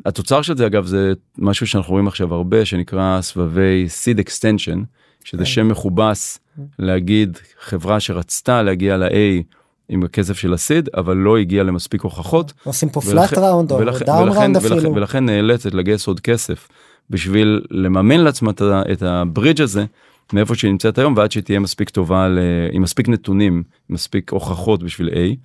[0.06, 4.78] התוצר של זה אגב זה משהו שאנחנו רואים עכשיו הרבה שנקרא סבבי seed extension
[5.24, 5.44] שזה כן.
[5.44, 6.38] שם מכובס
[6.78, 9.42] להגיד חברה שרצתה להגיע ל-A
[9.88, 13.80] עם הכסף של ה seed אבל לא הגיעה למספיק הוכחות עושים פה flat round או
[14.06, 14.94] down round אפילו.
[14.94, 16.68] ולכן נאלצת לגייס עוד כסף
[17.10, 18.50] בשביל לממן לעצמה
[18.92, 19.84] את הברידג' הזה
[20.32, 22.38] מאיפה שהיא נמצאת היום ועד שהיא תהיה מספיק טובה ל-
[22.72, 25.36] עם מספיק נתונים מספיק הוכחות בשביל A.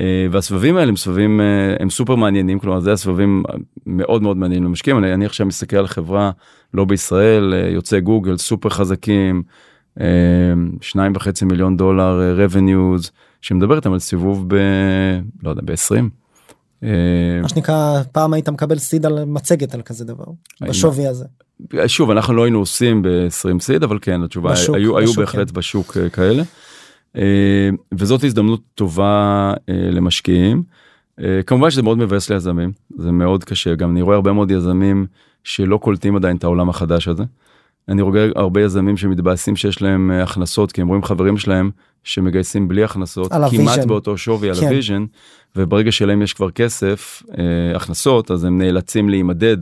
[0.00, 3.42] אה, והסבבים האלה הם סבבים אה, הם סופר מעניינים כלומר זה הסבבים
[3.86, 6.30] מאוד מאוד מעניינים למשקיעים אני, אני עכשיו מסתכל על חברה
[6.74, 9.42] לא בישראל אה, יוצאי גוגל סופר חזקים
[10.80, 14.54] שניים וחצי מיליון דולר אה, revenues שמדבר איתם על סיבוב ב...
[15.42, 16.02] לא יודע ב-20.
[17.42, 20.24] מה שנקרא פעם היית מקבל סיד על מצגת על כזה דבר
[20.60, 20.72] היינו.
[20.72, 21.24] בשווי הזה.
[21.86, 25.48] שוב אנחנו לא היינו עושים ב-20 seed אבל כן התשובה בשוק, היו, היו בשוק, בהחלט
[25.50, 25.54] כן.
[25.54, 26.42] בשוק אה, כאלה.
[27.16, 30.62] אה, וזאת הזדמנות טובה אה, למשקיעים.
[31.46, 35.06] כמובן שזה מאוד מבאס ליזמים זה מאוד קשה גם אני רואה הרבה מאוד יזמים
[35.44, 37.22] שלא קולטים עדיין את העולם החדש הזה.
[37.88, 41.70] אני רואה הרבה יזמים שמתבאסים שיש להם אה, הכנסות כי הם רואים חברים שלהם
[42.04, 43.88] שמגייסים בלי הכנסות כמעט ה vision.
[43.88, 44.66] באותו שווי על כן.
[44.66, 45.04] ה vision
[45.56, 49.56] וברגע שלהם יש כבר כסף אה, הכנסות אז הם נאלצים להימדד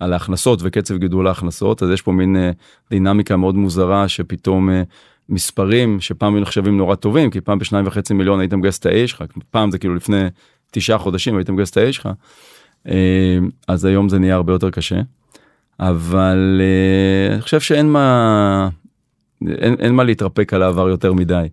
[0.00, 2.50] על ההכנסות וקצב גידול ההכנסות אז יש פה מין אה,
[2.90, 4.82] דינמיקה מאוד מוזרה שפתאום אה,
[5.28, 9.06] מספרים שפעם היו נחשבים נורא טובים כי פעם בשניים וחצי מיליון היית מגייס את ה-A
[9.06, 10.26] שלך פעם זה כאילו לפני
[10.70, 12.08] תשעה חודשים היית מגייס את ה-A שלך
[12.88, 13.38] אה,
[13.68, 15.00] אז היום זה נהיה הרבה יותר קשה
[15.88, 18.68] אבל אה, אני חושב שאין מה
[19.48, 21.46] אין, אין מה להתרפק על העבר יותר מדי.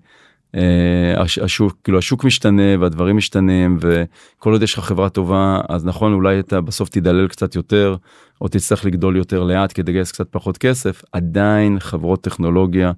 [0.56, 5.86] אה, הש- השוק כאילו השוק משתנה והדברים משתנים וכל עוד יש לך חברה טובה אז
[5.86, 7.96] נכון אולי אתה בסוף תדלל קצת יותר
[8.42, 11.02] או תצטרך לגדול יותר לאט כדי לגייס קצת פחות כסף.
[11.12, 12.92] עדיין חברות טכנולוגיה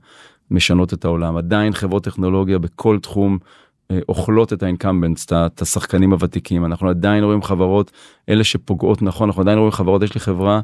[0.52, 1.38] משנות את העולם.
[1.38, 3.38] עדיין חברות טכנולוגיה בכל תחום
[3.92, 6.66] אה, אוכלות את האינקמבנטס את ה- את השחקנים הוותיקים.
[6.66, 7.92] אנחנו עדיין רואים חברות
[8.30, 10.62] אלה שפוגעות נכון אנחנו עדיין רואים חברות יש לי חברה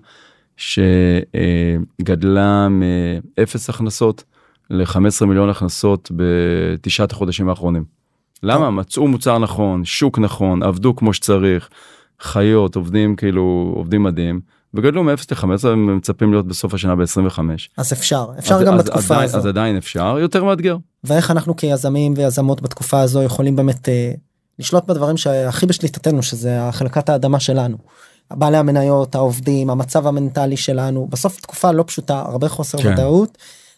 [1.98, 4.24] שגדלה מאפס הכנסות
[4.70, 7.84] ל-15 מיליון הכנסות בתשעת החודשים האחרונים.
[8.44, 8.72] למה?
[8.72, 11.70] מצאו מוצר נכון, שוק נכון, עבדו כמו שצריך,
[12.22, 14.42] חיות, עובדים כאילו, עובדים מדהים,
[14.74, 17.40] וגדלו מ-0 ל-15 ומצפים להיות בסוף השנה ב-25.
[17.78, 19.38] אז אפשר אפשר גם בתקופה הזו.
[19.38, 20.78] אז עדיין אפשר, יותר מאתגר.
[21.04, 24.12] ואיך אנחנו כיזמים ויזמות בתקופה הזו יכולים באמת אה,
[24.60, 27.78] לשלוט בדברים שהכי בשליטתנו שזה החלקת האדמה שלנו.
[28.32, 32.94] בעלי המניות העובדים המצב המנטלי שלנו בסוף תקופה לא פשוטה הרבה חוסר כן.
[32.94, 33.38] ודאות.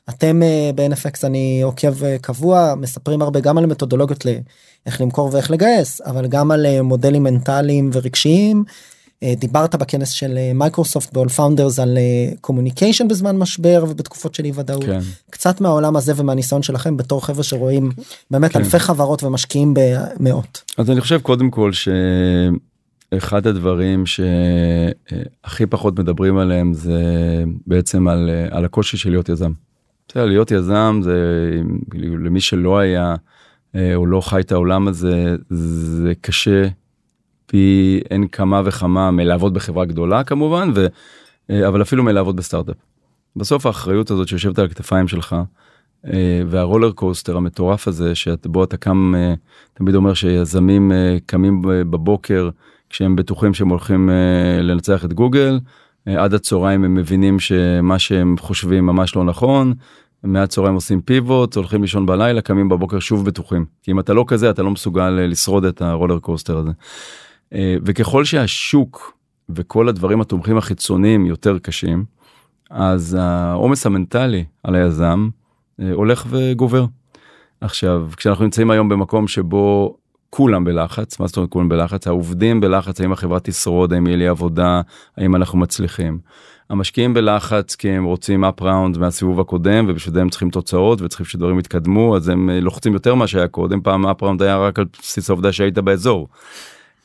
[0.10, 5.52] אתם אה, ב-NFX אני עוקב אה, קבוע מספרים הרבה גם על מתודולוגיות לאיך למכור ואיך
[5.52, 8.64] לגייס אבל גם על אה, מודלים מנטליים ורגשיים.
[9.38, 11.98] דיברת בכנס של מייקרוסופט ב-all founders על
[12.42, 14.84] communication בזמן משבר ובתקופות של אי ודאות.
[14.84, 15.00] כן.
[15.30, 17.92] קצת מהעולם הזה ומהניסיון שלכם בתור חבר'ה שרואים
[18.32, 18.60] באמת כן.
[18.60, 20.64] אלפי חברות ומשקיעים במאות.
[20.78, 21.72] אז אני חושב קודם כל
[23.14, 27.04] שאחד הדברים שהכי פחות מדברים עליהם זה
[27.68, 29.52] בעצם על, על הקושי של להיות יזם.
[30.08, 31.16] בסדר, להיות יזם זה
[31.96, 33.16] למי שלא היה
[33.76, 36.68] אה, או לא חי את העולם הזה זה קשה
[37.46, 40.88] פי אין כמה וכמה מלעבוד בחברה גדולה כמובן ו,
[41.50, 42.76] אה, אבל אפילו מלעבוד בסטארט-אפ.
[43.36, 45.36] בסוף האחריות הזאת שיושבת על הכתפיים שלך
[46.06, 49.34] אה, וה roller coaster המטורף הזה שבו אתה קם אה,
[49.74, 52.50] תמיד אומר שיזמים אה, קמים בבוקר
[52.90, 55.60] כשהם בטוחים שהם הולכים אה, לנצח את גוגל
[56.08, 59.74] אה, עד הצהריים הם מבינים שמה שהם חושבים ממש לא נכון
[60.24, 63.66] מהצהריים עושים pivot, הולכים לישון בלילה, קמים בבוקר שוב בטוחים.
[63.84, 66.72] כי אם אתה לא כזה, אתה לא מסוגל אה, לשרוד את ה roller coaster הזה.
[67.86, 69.18] וככל שהשוק
[69.50, 72.06] וכל הדברים התומכים החיצוניים יותר קשים,
[72.70, 75.30] אז העומס המנטלי על היזם
[75.94, 76.86] הולך וגובר.
[77.62, 79.98] עכשיו, כשאנחנו נמצאים היום במקום שבו
[80.30, 82.08] כולם בלחץ, מה זאת אומרת כולם בלחץ?
[82.08, 84.82] העובדים בלחץ, האם החברה תשרוד, האם יהיה לי עבודה,
[85.18, 86.20] האם אנחנו מצליחים.
[86.70, 91.26] המשקיעים בלחץ כי הם רוצים אפ ראונד מהסיבוב הקודם ובשביל זה הם צריכים תוצאות וצריכים
[91.26, 94.80] שדברים יתקדמו אז הם אה, לוחצים יותר מה שהיה קודם פעם אפ ראונד היה רק
[94.80, 96.28] על בסיס העובדה שהיית באזור.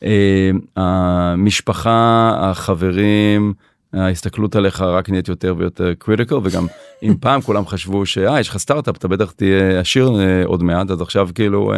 [0.03, 3.53] אה, המשפחה החברים
[3.95, 6.67] ההסתכלות עליך רק נהיית יותר ויותר critical וגם
[7.03, 10.91] אם פעם כולם חשבו שאה יש לך סטארט-אפ אתה בטח תהיה עשיר אה, עוד מעט
[10.91, 11.73] אז עכשיו כאילו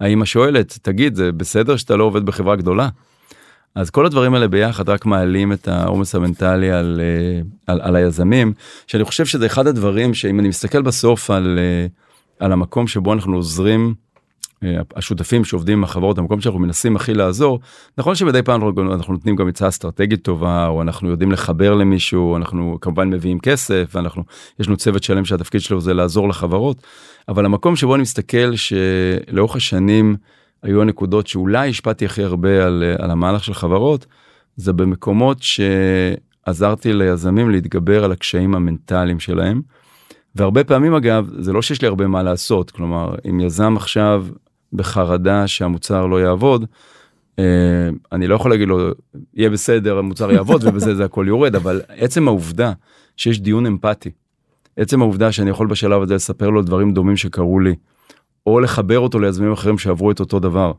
[0.00, 2.88] האמא שואלת תגיד זה בסדר שאתה לא עובד בחברה גדולה.
[3.74, 8.52] אז כל הדברים האלה ביחד רק מעלים את העומס המנטלי על, אה, על, על היזמים,
[8.86, 11.86] שאני חושב שזה אחד הדברים שאם אני מסתכל בסוף על, אה,
[12.46, 14.09] על המקום שבו אנחנו עוזרים, אה,
[14.96, 17.60] השותפים שעובדים עם החברות, המקום שאנחנו מנסים הכי לעזור,
[17.98, 22.78] נכון שמדי פעם אנחנו נותנים גם עצה אסטרטגית טובה, או אנחנו יודעים לחבר למישהו, אנחנו
[22.80, 24.22] כמובן מביאים כסף, ואנחנו,
[24.60, 26.82] יש לנו צוות שלם שהתפקיד שלו זה לעזור לחברות,
[27.28, 30.16] אבל המקום שבו אני מסתכל שלאורך השנים,
[30.62, 34.06] היו הנקודות שאולי השפעתי הכי הרבה על, על המהלך של חברות,
[34.56, 39.62] זה במקומות שעזרתי ליזמים להתגבר על הקשיים המנטליים שלהם.
[40.34, 44.26] והרבה פעמים אגב, זה לא שיש לי הרבה מה לעשות, כלומר, אם יזם עכשיו
[44.72, 46.64] בחרדה שהמוצר לא יעבוד,
[47.38, 48.90] אה, אני לא יכול להגיד לו,
[49.34, 52.72] יהיה בסדר, המוצר יעבוד ובזה זה הכל יורד, אבל עצם העובדה
[53.16, 54.10] שיש דיון אמפתי,
[54.76, 57.74] עצם העובדה שאני יכול בשלב הזה לספר לו דברים דומים שקרו לי,
[58.46, 60.72] או לחבר אותו ליזמים אחרים שעברו את אותו דבר.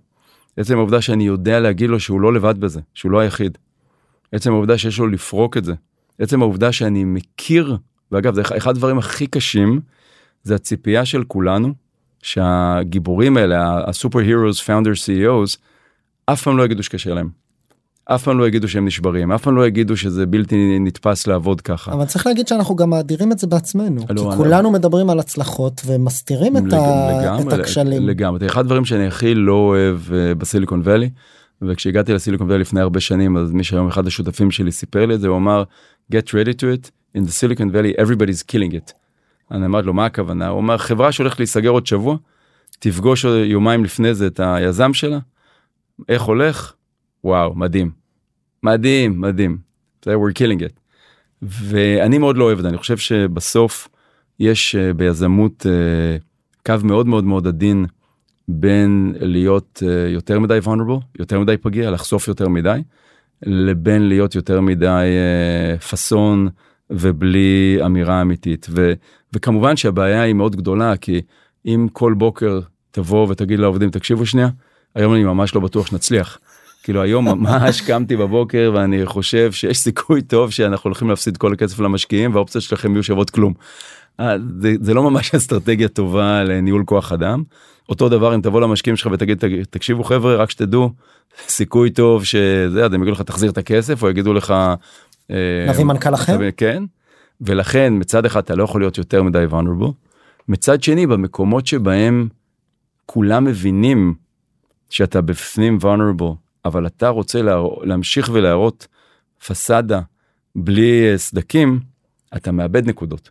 [0.57, 3.57] עצם העובדה שאני יודע להגיד לו שהוא לא לבד בזה, שהוא לא היחיד.
[4.31, 5.73] עצם העובדה שיש לו לפרוק את זה.
[6.19, 7.77] עצם העובדה שאני מכיר,
[8.11, 9.81] ואגב, זה אחד הדברים הכי קשים,
[10.43, 11.73] זה הציפייה של כולנו,
[12.21, 15.57] שהגיבורים האלה, הסופר הירוס, פאונדר CEOs,
[16.25, 17.29] אף פעם לא יגידו שקשה להם.
[18.05, 21.91] אף פעם לא יגידו שהם נשברים, אף פעם לא יגידו שזה בלתי נתפס לעבוד ככה.
[21.91, 24.71] אבל צריך להגיד שאנחנו גם מאדירים את זה בעצמנו, לא, כי כולנו לא...
[24.71, 26.73] מדברים על הצלחות ומסתירים את, לג...
[26.73, 27.21] ה...
[27.21, 28.07] לגמרי, את הכשלים.
[28.07, 31.09] לגמרי, אחד הדברים שאני הכי לא אוהב uh, בסיליקון וואלי,
[31.61, 35.21] וכשהגעתי לסיליקון וואלי לפני הרבה שנים, אז מי שהיום אחד השותפים שלי סיפר לי את
[35.21, 35.63] זה, הוא אמר,
[36.13, 39.00] get ready to it, in the Silicon Valley everybody's killing it.
[39.51, 42.17] אני אמרתי לו מה הכוונה, הוא אומר חברה שהולכת להיסגר עוד שבוע,
[42.79, 45.19] תפגוש יומיים לפני זה את היזם שלה,
[46.09, 46.73] איך הולך?
[47.23, 47.91] וואו מדהים
[48.63, 49.57] מדהים מדהים.
[50.05, 50.79] we're killing it.
[51.41, 53.87] ואני מאוד לא אוהב את זה אני חושב שבסוף
[54.39, 57.85] יש uh, ביזמות uh, קו מאוד מאוד מאוד עדין
[58.47, 62.81] בין להיות uh, יותר מדי vulnerable יותר מדי פגיע לחשוף יותר מדי
[63.43, 65.09] לבין להיות יותר מדי
[65.89, 66.49] פאסון
[66.89, 68.93] ובלי אמירה אמיתית ו,
[69.33, 71.21] וכמובן שהבעיה היא מאוד גדולה כי
[71.65, 72.59] אם כל בוקר
[72.91, 74.49] תבוא ותגיד לעובדים תקשיבו שנייה
[74.95, 76.39] היום אני ממש לא בטוח שנצליח.
[76.83, 81.79] כאילו היום ממש קמתי בבוקר ואני חושב שיש סיכוי טוב שאנחנו הולכים להפסיד כל הכסף
[81.79, 83.53] למשקיעים והאופציות שלכם יהיו שוות כלום.
[84.19, 87.43] אה, זה, זה לא ממש אסטרטגיה טובה לניהול כוח אדם.
[87.89, 90.89] אותו דבר אם תבוא למשקיעים שלך ותגיד תקשיבו חבר'ה רק שתדעו
[91.47, 94.53] סיכוי טוב שזה הם יגידו לך תחזיר את הכסף או יגידו לך
[95.31, 96.83] אה, נביא מנכ"ל אחר כן
[97.41, 99.91] ולכן מצד אחד אתה לא יכול להיות יותר מדי vulnerable
[100.47, 102.27] מצד שני במקומות שבהם
[103.05, 104.13] כולם מבינים
[104.89, 106.35] שאתה בפנים vulnerable
[106.65, 108.87] אבל אתה רוצה לה, להמשיך ולהראות
[109.47, 110.01] פסאדה
[110.55, 111.79] בלי סדקים,
[112.35, 113.29] אתה מאבד נקודות.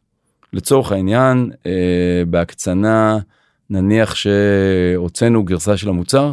[0.53, 3.19] לצורך העניין, אה, בהקצנה,
[3.71, 6.33] נניח שהוצאנו גרסה של המוצר,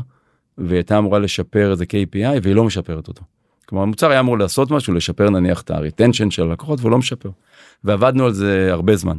[0.58, 3.22] והיא הייתה אמורה לשפר איזה KPI והיא לא משפרת אותו.
[3.66, 7.30] כלומר המוצר היה אמור לעשות משהו לשפר נניח את ה-retension של הלקוחות והוא לא משפר.
[7.84, 9.18] ועבדנו על זה הרבה זמן.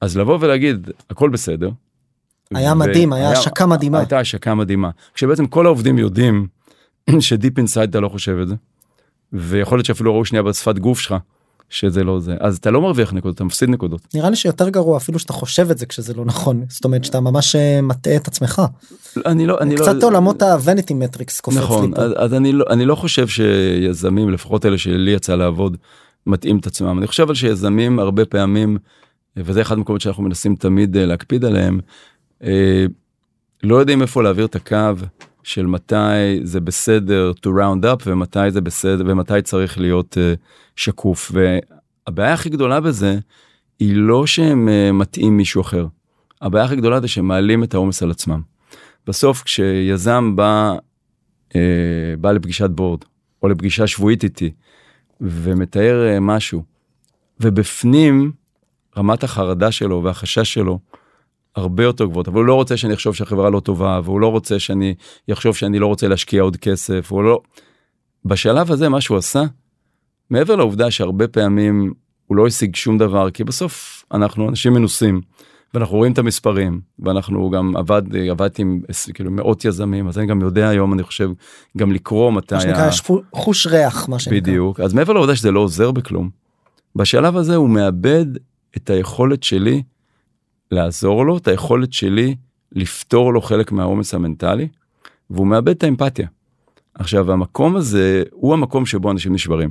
[0.00, 1.70] אז לבוא ולהגיד הכל בסדר.
[2.54, 3.98] היה מדהים היה השקה מדהימה.
[3.98, 4.90] הייתה השקה מדהימה.
[5.14, 6.46] כשבעצם כל העובדים יודעים
[7.20, 8.54] ש deep inside אתה לא חושב את זה.
[9.32, 11.14] ויכול להיות שאפילו ראו שנייה בשפת גוף שלך
[11.70, 14.00] שזה לא זה אז אתה לא מרוויח נקודות אתה מפסיד נקודות.
[14.14, 17.20] נראה לי שיותר גרוע אפילו שאתה חושב את זה כשזה לא נכון זאת אומרת שאתה
[17.20, 18.62] ממש אה, מטעה את עצמך.
[19.26, 20.06] אני לא אני קצת לא...
[20.06, 22.02] עולמות ה vanity metrics קופץ נכון, לי פה.
[22.02, 25.76] אז, אז אני לא אני לא חושב שיזמים לפחות אלה שלי יצא לעבוד
[26.26, 28.78] מטעים את עצמם אני חושב על שיזמים הרבה פעמים
[29.36, 31.80] וזה אחד המקומות שאנחנו מנסים תמיד אה, להקפיד עליהם
[32.42, 32.84] אה,
[33.62, 34.94] לא יודעים איפה להעביר את הקו
[35.42, 40.38] של מתי זה בסדר to round up ומתי זה בסדר ומתי צריך להיות uh,
[40.76, 43.18] שקוף והבעיה הכי גדולה בזה
[43.78, 44.68] היא לא שהם
[44.98, 45.86] מטעים מישהו אחר.
[46.42, 48.40] הבעיה הכי גדולה זה שהם מעלים את העומס על עצמם.
[49.06, 50.74] בסוף כשיזם בא,
[52.20, 53.00] בא לפגישת בורד
[53.42, 54.50] או לפגישה שבועית איתי
[55.20, 56.62] ומתאר uh, משהו.
[57.40, 58.32] ובפנים
[58.96, 60.78] רמת החרדה שלו והחשש שלו
[61.56, 64.58] הרבה יותר גבוהות, אבל הוא לא רוצה שאני אחשוב שהחברה לא טובה, והוא לא רוצה
[64.58, 64.94] שאני
[65.28, 67.40] יחשוב שאני לא רוצה להשקיע עוד כסף, הוא לא...
[68.24, 69.42] בשלב הזה מה שהוא עשה,
[70.30, 71.92] מעבר לעובדה שהרבה פעמים
[72.26, 75.20] הוא לא השיג שום דבר, כי בסוף אנחנו אנשים מנוסים,
[75.74, 78.80] ואנחנו רואים את המספרים, ואנחנו גם עבד, עבדתי עם
[79.14, 81.30] כאילו מאות יזמים, אז אני גם יודע היום, אני חושב,
[81.76, 82.54] גם לקרוא מתי...
[82.54, 83.02] מה שנקרא, יש
[83.34, 84.40] חוש ריח, מה שנקרא.
[84.40, 86.30] בדיוק, אז מעבר לעובדה שזה לא עוזר בכלום,
[86.96, 88.26] בשלב הזה הוא מאבד
[88.76, 89.82] את היכולת שלי
[90.70, 92.36] לעזור לו, את היכולת שלי
[92.72, 94.68] לפתור לו חלק מהעומס המנטלי,
[95.30, 96.28] והוא מאבד את האמפתיה.
[96.94, 99.70] עכשיו המקום הזה הוא המקום שבו אנשים נשברים.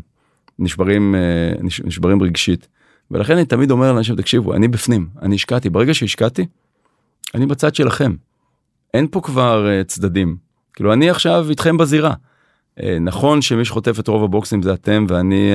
[0.60, 1.52] נשברים אה,
[1.84, 2.68] נשברים רגשית
[3.12, 6.46] ולכן אני תמיד אומר לאנשים תקשיבו אני בפנים אני השקעתי ברגע שהשקעתי
[7.36, 8.16] אני בצד שלכם.
[8.94, 10.38] אין פה כבר uh, צדדים
[10.74, 12.14] כאילו אני עכשיו איתכם בזירה.
[12.80, 15.52] Uh, נכון שמי שחוטף את רוב הבוקסים זה אתם ואני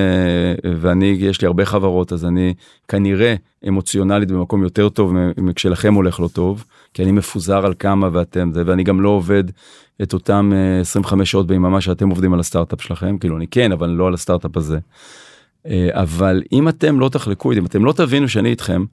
[0.63, 2.55] uh, ואני יש לי הרבה חברות אז אני
[2.89, 3.35] כנראה
[3.69, 5.13] אמוציונלית במקום יותר טוב
[5.55, 9.45] כשלכם הולך לא טוב כי אני מפוזר על כמה ואתם זה ואני גם לא עובד
[10.03, 14.07] את אותם 25 שעות ביממה שאתם עובדים על הסטארט-אפ שלכם כאילו אני כן אבל לא
[14.07, 14.79] על הסטארט-אפ הזה.
[15.91, 18.85] אבל אם אתם לא תחלקו איתי אם אתם לא תבינו שאני איתכם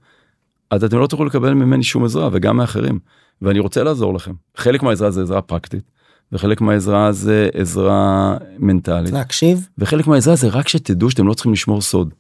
[0.70, 3.00] אז אתם לא תוכלו לקבל ממני שום עזרה וגם מאחרים
[3.42, 5.84] ואני רוצה לעזור לכם חלק מהעזרה זה עזרה פרקטית
[6.32, 11.82] וחלק מהעזרה זה עזרה מנטלית להקשיב וחלק מהעזרה זה רק שתדעו שאתם לא צריכים לשמור
[11.82, 12.14] סוד.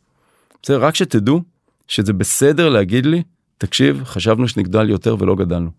[0.63, 1.41] בסדר רק שתדעו
[1.87, 3.23] שזה בסדר להגיד לי
[3.57, 5.69] תקשיב חשבנו שנגדל יותר ולא גדלנו.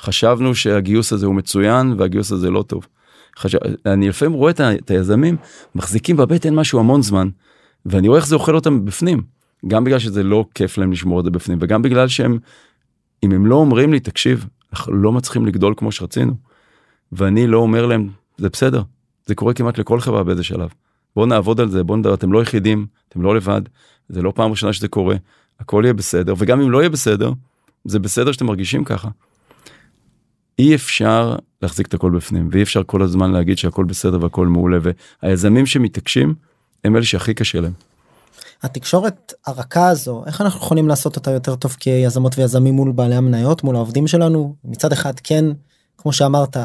[0.00, 2.86] חשבנו שהגיוס הזה הוא מצוין והגיוס הזה לא טוב.
[3.38, 3.58] חשב...
[3.86, 5.36] אני לפעמים רואה את היזמים
[5.74, 7.28] מחזיקים בבטן משהו המון זמן
[7.86, 9.22] ואני רואה איך זה אוכל אותם בפנים
[9.66, 12.38] גם בגלל שזה לא כיף להם לשמור את זה בפנים וגם בגלל שהם
[13.22, 16.34] אם הם לא אומרים לי תקשיב אנחנו לא מצליחים לגדול כמו שרצינו
[17.12, 18.82] ואני לא אומר להם זה בסדר
[19.26, 20.68] זה קורה כמעט לכל חברה באיזה שלב
[21.16, 23.62] בואו נעבוד על זה בואו נדבר אתם לא יחידים אתם לא לבד
[24.08, 25.16] זה לא פעם ראשונה שזה קורה
[25.60, 27.32] הכל יהיה בסדר וגם אם לא יהיה בסדר
[27.84, 29.08] זה בסדר שאתם מרגישים ככה.
[30.58, 34.78] אי אפשר להחזיק את הכל בפנים ואי אפשר כל הזמן להגיד שהכל בסדר והכל מעולה
[35.22, 36.34] והיזמים שמתעקשים
[36.84, 37.72] הם אלה שהכי קשה להם.
[38.62, 43.64] התקשורת הרכה הזו איך אנחנו יכולים לעשות אותה יותר טוב כיזמות ויזמים מול בעלי המניות
[43.64, 45.44] מול העובדים שלנו מצד אחד כן
[45.98, 46.56] כמו שאמרת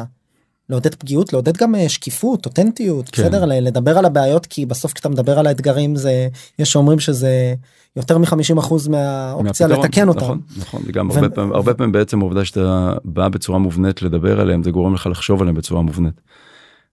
[0.68, 3.22] לעודד פגיעות לעודד גם אה, שקיפות אותנטיות כן.
[3.22, 7.54] בסדר לדבר על הבעיות כי בסוף כשאתה מדבר על האתגרים זה יש שאומרים שזה
[7.96, 10.20] יותר מ-50% מהאופציה מהפתרון, לתקן אותם.
[10.20, 11.14] נכון, נכון, וגם ו...
[11.14, 15.06] הרבה, פעמים, הרבה פעמים בעצם העובדה שאתה בא בצורה מובנית לדבר עליהם זה גורם לך
[15.06, 16.20] לחשוב עליהם בצורה מובנית.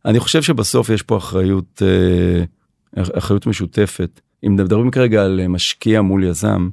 [0.05, 2.43] אני חושב שבסוף יש פה אחריות אה,
[2.97, 6.69] אחריות משותפת אם מדברים כרגע על משקיע מול יזם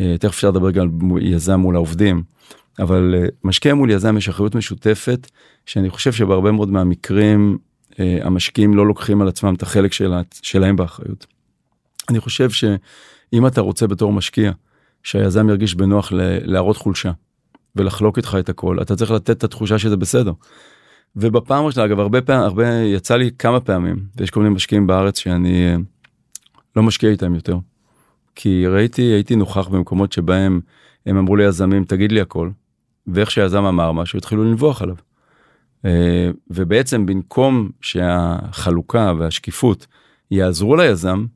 [0.00, 2.22] אה, תכף אפשר לדבר גם על יזם מול העובדים.
[2.78, 5.30] אבל uh, משקיע מול יזם יש אחריות משותפת
[5.66, 7.58] שאני חושב שבהרבה מאוד מהמקרים
[7.98, 11.26] המשקיעים לא לוקחים על עצמם את החלק שלה, שלהם באחריות.
[12.10, 14.52] אני חושב שאם אתה רוצה בתור משקיע
[15.02, 16.12] שהיזם ירגיש בנוח
[16.44, 17.12] להראות חולשה
[17.76, 20.32] ולחלוק איתך את הכל אתה צריך לתת את התחושה שזה בסדר.
[21.16, 25.18] ובפעם ראשונה אגב הרבה פעמים הרבה יצא לי כמה פעמים ויש כל מיני משקיעים בארץ
[25.18, 25.80] שאני uh,
[26.76, 27.58] לא משקיע איתם יותר.
[28.34, 30.60] כי ראיתי הייתי נוכח במקומות שבהם
[31.06, 32.50] הם אמרו ליזמים תגיד לי הכל
[33.06, 34.96] ואיך שהיזם אמר משהו התחילו לנבוח עליו.
[35.84, 39.86] אה, ובעצם במקום שהחלוקה והשקיפות
[40.30, 41.26] יעזרו ליזם,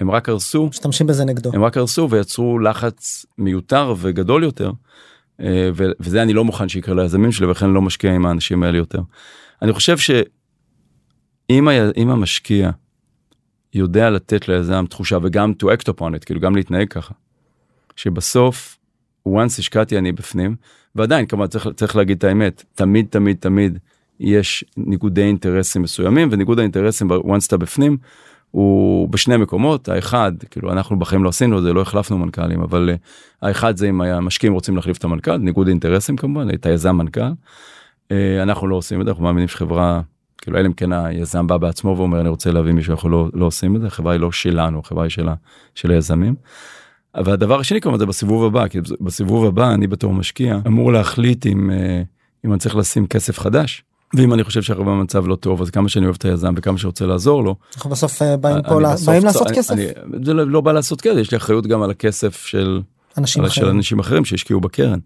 [0.00, 4.72] הם רק הרסו, משתמשים בזה נגדו, הם רק הרסו ויצרו לחץ מיותר וגדול יותר.
[5.40, 5.70] אה,
[6.00, 9.00] וזה אני לא מוכן שיקרה ליזמים שלי ולכן לא משקיע עם האנשים האלה יותר.
[9.62, 12.70] אני חושב שאם המשקיע
[13.74, 17.14] יודע לתת ליזם תחושה וגם to act upon it כאילו גם להתנהג ככה.
[17.96, 18.78] שבסוף
[19.28, 20.56] once השקעתי אני בפנים
[20.94, 23.78] ועדיין כמובן צריך, צריך להגיד את האמת תמיד תמיד תמיד
[24.20, 27.96] יש ניגודי אינטרסים מסוימים וניגוד האינטרסים once אתה בפנים
[28.54, 32.98] הוא בשני מקומות האחד כאילו אנחנו בחיים לא עשינו זה לא החלפנו מנכ"לים אבל uh,
[33.42, 37.20] האחד זה אם המשקיעים רוצים להחליף את המנכ"ל ניגוד אינטרסים כמובן את היזם מנכ"ל.
[37.20, 40.00] Uh, אנחנו לא עושים את זה אנחנו מאמינים שחברה
[40.38, 43.46] כאילו אלא אם כן היזם בא בעצמו ואומר אני רוצה להביא מישהו אנחנו לא, לא
[43.46, 45.34] עושים את זה החברה היא לא שלנו החברה היא שלה
[45.74, 46.34] של היזמים.
[47.24, 51.70] והדבר השני כמובן זה בסיבוב הבא כי בסיבוב הבא אני בתור משקיע אמור להחליט אם
[51.70, 52.02] אה,
[52.44, 53.84] אם אני צריך לשים כסף חדש.
[54.16, 57.06] ואם אני חושב שהרבה במצב לא טוב אז כמה שאני אוהב את היזם וכמה שרוצה
[57.06, 57.56] לעזור לו.
[57.76, 59.72] אנחנו בסוף אה, באים פה באים לעשות כסף.
[59.72, 59.86] אני,
[60.24, 62.80] זה לא, לא בא לעשות כסף יש לי אחריות גם על הכסף של
[63.18, 64.98] אנשים אחרים, של אנשים אחרים שהשקיעו בקרן.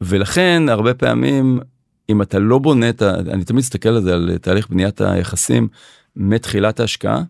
[0.00, 1.60] ולכן הרבה פעמים
[2.08, 3.14] אם אתה לא בונה את ה...
[3.14, 5.68] אני תמיד מסתכל על זה על תהליך בניית היחסים
[6.16, 7.22] מתחילת ההשקעה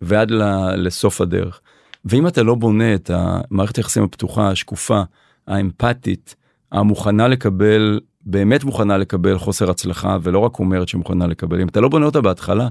[0.00, 0.30] ועד
[0.76, 1.60] לסוף הדרך.
[2.04, 5.02] ואם אתה לא בונה את המערכת היחסים הפתוחה, השקופה,
[5.46, 6.34] האמפתית,
[6.72, 11.88] המוכנה לקבל, באמת מוכנה לקבל חוסר הצלחה, ולא רק אומרת שמוכנה לקבל, אם אתה לא
[11.88, 12.68] בונה אותה בהתחלה,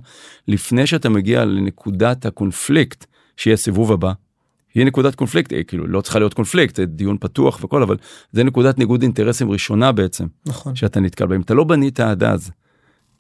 [0.48, 3.06] לפני שאתה מגיע לנקודת הקונפליקט,
[3.38, 4.14] שיהיה סיבוב הבא,
[4.74, 7.98] היא נקודת קונפליקט, אה, כאילו לא צריכה להיות קונפליקט, זה דיון פתוח וכל, אבל
[8.32, 10.76] זה נקודת ניגוד אינטרסים ראשונה בעצם, נכון.
[10.76, 11.36] שאתה נתקל בה.
[11.36, 12.52] אם אתה לא בנית עד אז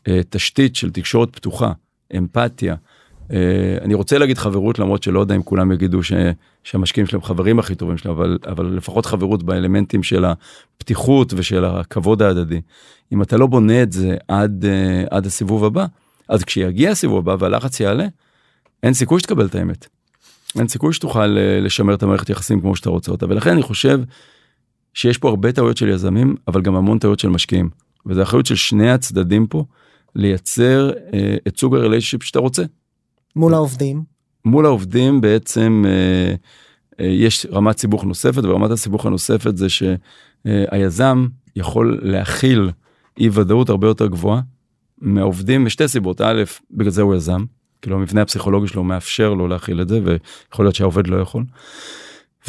[0.07, 1.71] אה, תשתית של תקשורת פתוחה,
[2.17, 2.75] אמפתיה,
[3.81, 6.13] אני רוצה להגיד חברות למרות שלא יודע אם כולם יגידו ש,
[6.63, 12.21] שהמשקיעים שלהם חברים הכי טובים שלהם, אבל, אבל לפחות חברות באלמנטים של הפתיחות ושל הכבוד
[12.21, 12.61] ההדדי.
[13.11, 15.85] אם אתה לא בונה את זה עד, אה, עד הסיבוב הבא,
[16.29, 18.07] אז כשיגיע הסיבוב הבא והלחץ יעלה,
[18.83, 19.87] אין סיכוי שתקבל את האמת.
[20.59, 23.99] אין סיכוי שתוכל אה, לשמר את המערכת יחסים כמו שאתה רוצה אותה ולכן אני חושב
[24.93, 27.69] שיש פה הרבה טעויות של יזמים אבל גם המון טעויות של משקיעים
[28.05, 29.65] וזה אחריות של שני הצדדים פה
[30.15, 32.63] לייצר אה, את סוג הרלייששיפ שאתה רוצה.
[33.37, 34.03] מול העובדים.
[34.45, 36.35] מול העובדים בעצם אה,
[36.99, 42.71] אה, יש רמת סיבוך נוספת ורמת הסיבוך הנוספת זה שהיזם יכול להכיל
[43.19, 44.41] אי ודאות הרבה יותר גבוהה
[45.01, 47.45] מהעובדים משתי סיבות א' בגלל זה הוא יזם
[47.81, 51.43] כאילו המבנה הפסיכולוגי שלו מאפשר לו להכיל את זה ויכול להיות שהעובד לא יכול.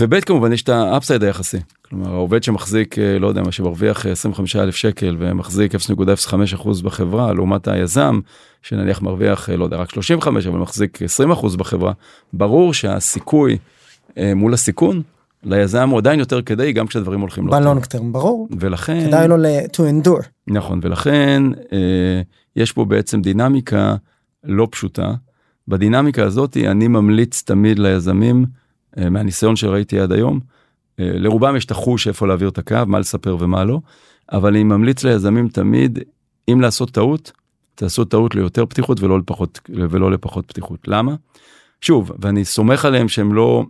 [0.00, 4.56] וב' כמובן יש את האפסייד היחסי כלומר העובד שמחזיק אה, לא יודע מה שמרוויח 25
[4.56, 8.20] אלף שקל ומחזיק 0.05 אחוז בחברה לעומת היזם
[8.62, 11.92] שנניח מרוויח אה, לא יודע רק 35 אבל מחזיק 20 אחוז בחברה
[12.32, 13.58] ברור שהסיכוי
[14.18, 15.02] אה, מול הסיכון
[15.44, 17.58] ליזם הוא עדיין יותר כדאי גם כשדברים הולכים לא.
[17.58, 18.48] בלונג טרם ברור.
[18.60, 20.22] ולכן כדאי לו ל- to endure.
[20.46, 21.42] נכון ולכן
[21.72, 22.20] אה,
[22.56, 23.96] יש פה בעצם דינמיקה
[24.44, 25.12] לא פשוטה.
[25.68, 28.67] בדינמיקה הזאת אני ממליץ תמיד ליזמים אה,
[29.10, 30.40] מהניסיון שראיתי עד היום.
[31.00, 33.80] אה, לרובם יש את החוש איפה להעביר את הקו מה לספר ומה לא
[34.32, 35.98] אבל אני ממליץ ליזמים תמיד
[36.52, 37.32] אם לעשות טעות
[37.74, 41.14] תעשו טעות ליותר פתיחות ולא לפחות ולא לפחות פתיחות למה.
[41.80, 43.64] שוב ואני סומך עליהם שהם לא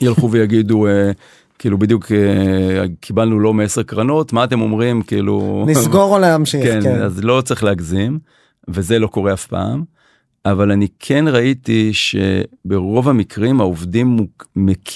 [0.00, 0.86] ילכו ויגידו.
[0.86, 1.10] אה,
[1.58, 6.64] כאילו בדיוק אה, קיבלנו לא מעשר קרנות מה אתם אומרים כאילו נסגור או להמשיך.
[6.64, 7.02] כן, כן.
[7.02, 8.18] אז לא צריך להגזים
[8.68, 9.84] וזה לא קורה אף פעם.
[10.44, 14.88] אבל אני כן ראיתי שברוב המקרים העובדים מוק- מק...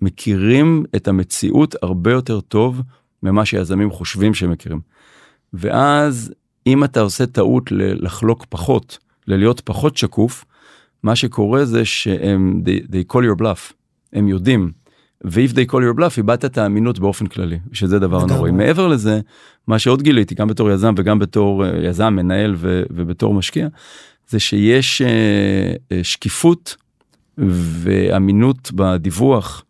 [0.00, 2.82] מכירים את המציאות הרבה יותר טוב
[3.22, 4.80] ממה שיזמים חושבים שהם מכירים.
[5.52, 6.34] ואז
[6.66, 10.44] אם אתה עושה טעות לחלוק פחות, ללהיות פחות שקוף,
[11.02, 13.72] מה שקורה זה שהם, they, they call your bluff,
[14.12, 14.72] הם יודעים.
[15.26, 18.26] ו-if they call your bluff איבדת את האמינות באופן כללי, שזה דבר.
[18.26, 18.50] נוראי.
[18.50, 19.20] מעבר לזה,
[19.66, 23.68] מה שעוד גיליתי, גם בתור יזם וגם בתור אה, יזם, מנהל ו- ובתור משקיע,
[24.28, 26.76] זה שיש אה, אה, שקיפות
[27.38, 29.64] ואמינות בדיווח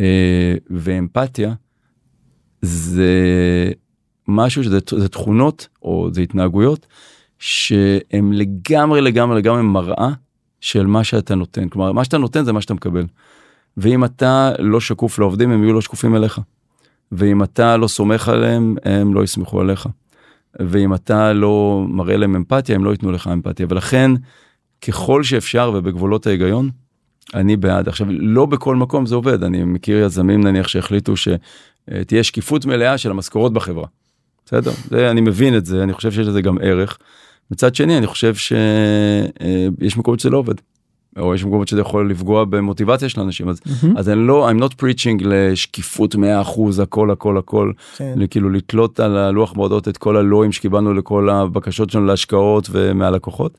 [0.00, 1.54] אה, ואמפתיה,
[2.62, 3.12] זה
[4.28, 6.86] משהו שזה זה תכונות או זה התנהגויות
[7.38, 10.08] שהם לגמרי לגמרי לגמרי מראה
[10.60, 13.06] של מה שאתה נותן כלומר מה שאתה נותן זה מה שאתה מקבל.
[13.76, 16.40] ואם אתה לא שקוף לעובדים הם יהיו לא שקופים אליך.
[17.12, 19.88] ואם אתה לא סומך עליהם הם לא יסמכו עליך.
[20.60, 24.10] ואם אתה לא מראה להם אמפתיה הם לא ייתנו לך אמפתיה ולכן
[24.86, 26.70] ככל שאפשר ובגבולות ההיגיון
[27.34, 32.66] אני בעד עכשיו לא בכל מקום זה עובד אני מכיר יזמים נניח שהחליטו שתהיה שקיפות
[32.66, 33.86] מלאה של המשכורות בחברה.
[34.46, 36.98] בסדר זה אני מבין את זה אני חושב שיש לזה גם ערך.
[37.50, 40.54] מצד שני אני חושב שיש מקומות שזה לא עובד.
[41.18, 43.96] או יש מקומות שזה יכול לפגוע במוטיבציה של אנשים אז מהמם.
[43.96, 46.18] אז אני לא I'm not preaching לשקיפות 100%
[46.82, 48.26] הכל הכל הכל כן.
[48.30, 53.58] כאילו לתלות על הלוח מועדות את כל הלואים שקיבלנו לכל הבקשות שלנו להשקעות ומהלקוחות.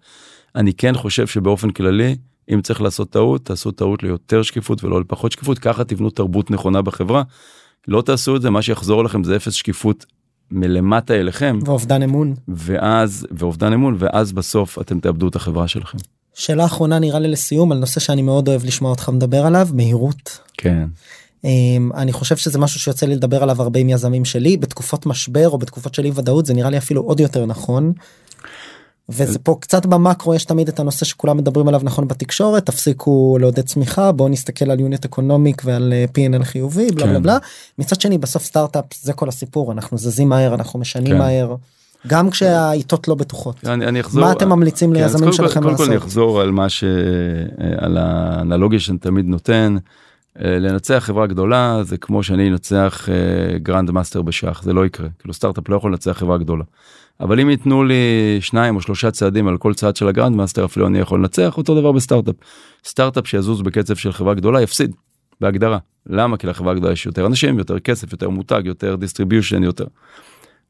[0.56, 2.16] אני כן חושב שבאופן כללי
[2.54, 6.82] אם צריך לעשות טעות תעשו טעות ליותר שקיפות ולא לפחות שקיפות ככה תבנו תרבות נכונה
[6.82, 7.24] בחברה.
[7.88, 10.06] לא תעשו את זה מה שיחזור לכם זה אפס שקיפות
[10.52, 12.34] מלמטה אליכם ואובדן אמון.
[12.48, 15.98] ואז ואובדן אמון ואז בסוף אתם תאבדו את החברה שלכם.
[16.34, 20.40] שאלה אחרונה נראה לי לסיום על נושא שאני מאוד אוהב לשמוע אותך מדבר עליו מהירות.
[20.58, 20.86] כן.
[21.44, 25.50] אמ, אני חושב שזה משהו שיוצא לי לדבר עליו הרבה עם יזמים שלי בתקופות משבר
[25.50, 27.94] או בתקופות של אי ודאות זה נראה לי אפילו עוד יותר נכון.
[29.10, 33.66] וזה פה קצת במקרו יש תמיד את הנושא שכולם מדברים עליו נכון בתקשורת תפסיקו לעודד
[33.66, 37.24] צמיחה בואו נסתכל על יוניט אקונומיק ועל אה, P&L חיובי בלה בלה כן.
[37.24, 37.38] בלה
[37.80, 41.18] מצד שני בסוף סטארט-אפ זה כל הסיפור אנחנו זזים מהר אנחנו משנים כן.
[41.18, 41.56] מהר
[42.08, 43.66] גם כשהעיתות לא בטוחות.
[43.66, 46.08] אני, אני אחזור, מה אתם ממליצים כן, ליזמים כל- שלכם קודם כל אני לעשות?
[46.08, 46.84] אחזור על מה ש...
[47.78, 49.76] על האנלוגיה שאני תמיד נותן.
[50.40, 55.08] אה, לנצח חברה גדולה זה כמו שאני אנצח אה, grand master בשח זה לא יקרה
[55.20, 56.64] כאילו סטארט-אפ לא יכול לנצח חברה גדולה.
[57.20, 57.94] אבל אם ייתנו לי
[58.40, 61.58] שניים או שלושה צעדים על כל צעד של ה grand master אפילו אני יכול לנצח
[61.58, 62.36] אותו דבר בסטארט-אפ.
[62.86, 64.96] סטארט-אפ שיזוז בקצב של חברה גדולה יפסיד
[65.42, 65.78] בהגדרה
[66.10, 69.86] למה כי לחברה גדולה יש יותר אנשים יותר כסף יותר מותג יותר distribution יותר.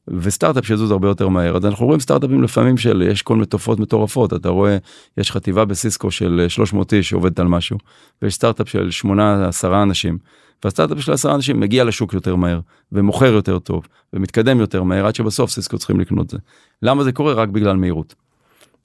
[0.07, 3.79] וסטארט-אפ שיזוז הרבה יותר מהר אז אנחנו רואים סטארט-אפים לפעמים של יש כל מיני תופעות
[3.79, 4.77] מטורפות אתה רואה
[5.17, 7.77] יש חטיבה בסיסקו של אה, 300 איש שעובדת על משהו
[8.21, 10.17] ויש סטארט-אפ של 8 10 אנשים
[10.63, 12.59] והסטארט-אפ של 10 אנשים מגיע לשוק יותר מהר
[12.91, 16.37] ומוכר יותר טוב ומתקדם יותר מהר עד שבסוף סיסקו צריכים לקנות זה.
[16.81, 18.15] למה זה קורה רק בגלל מהירות.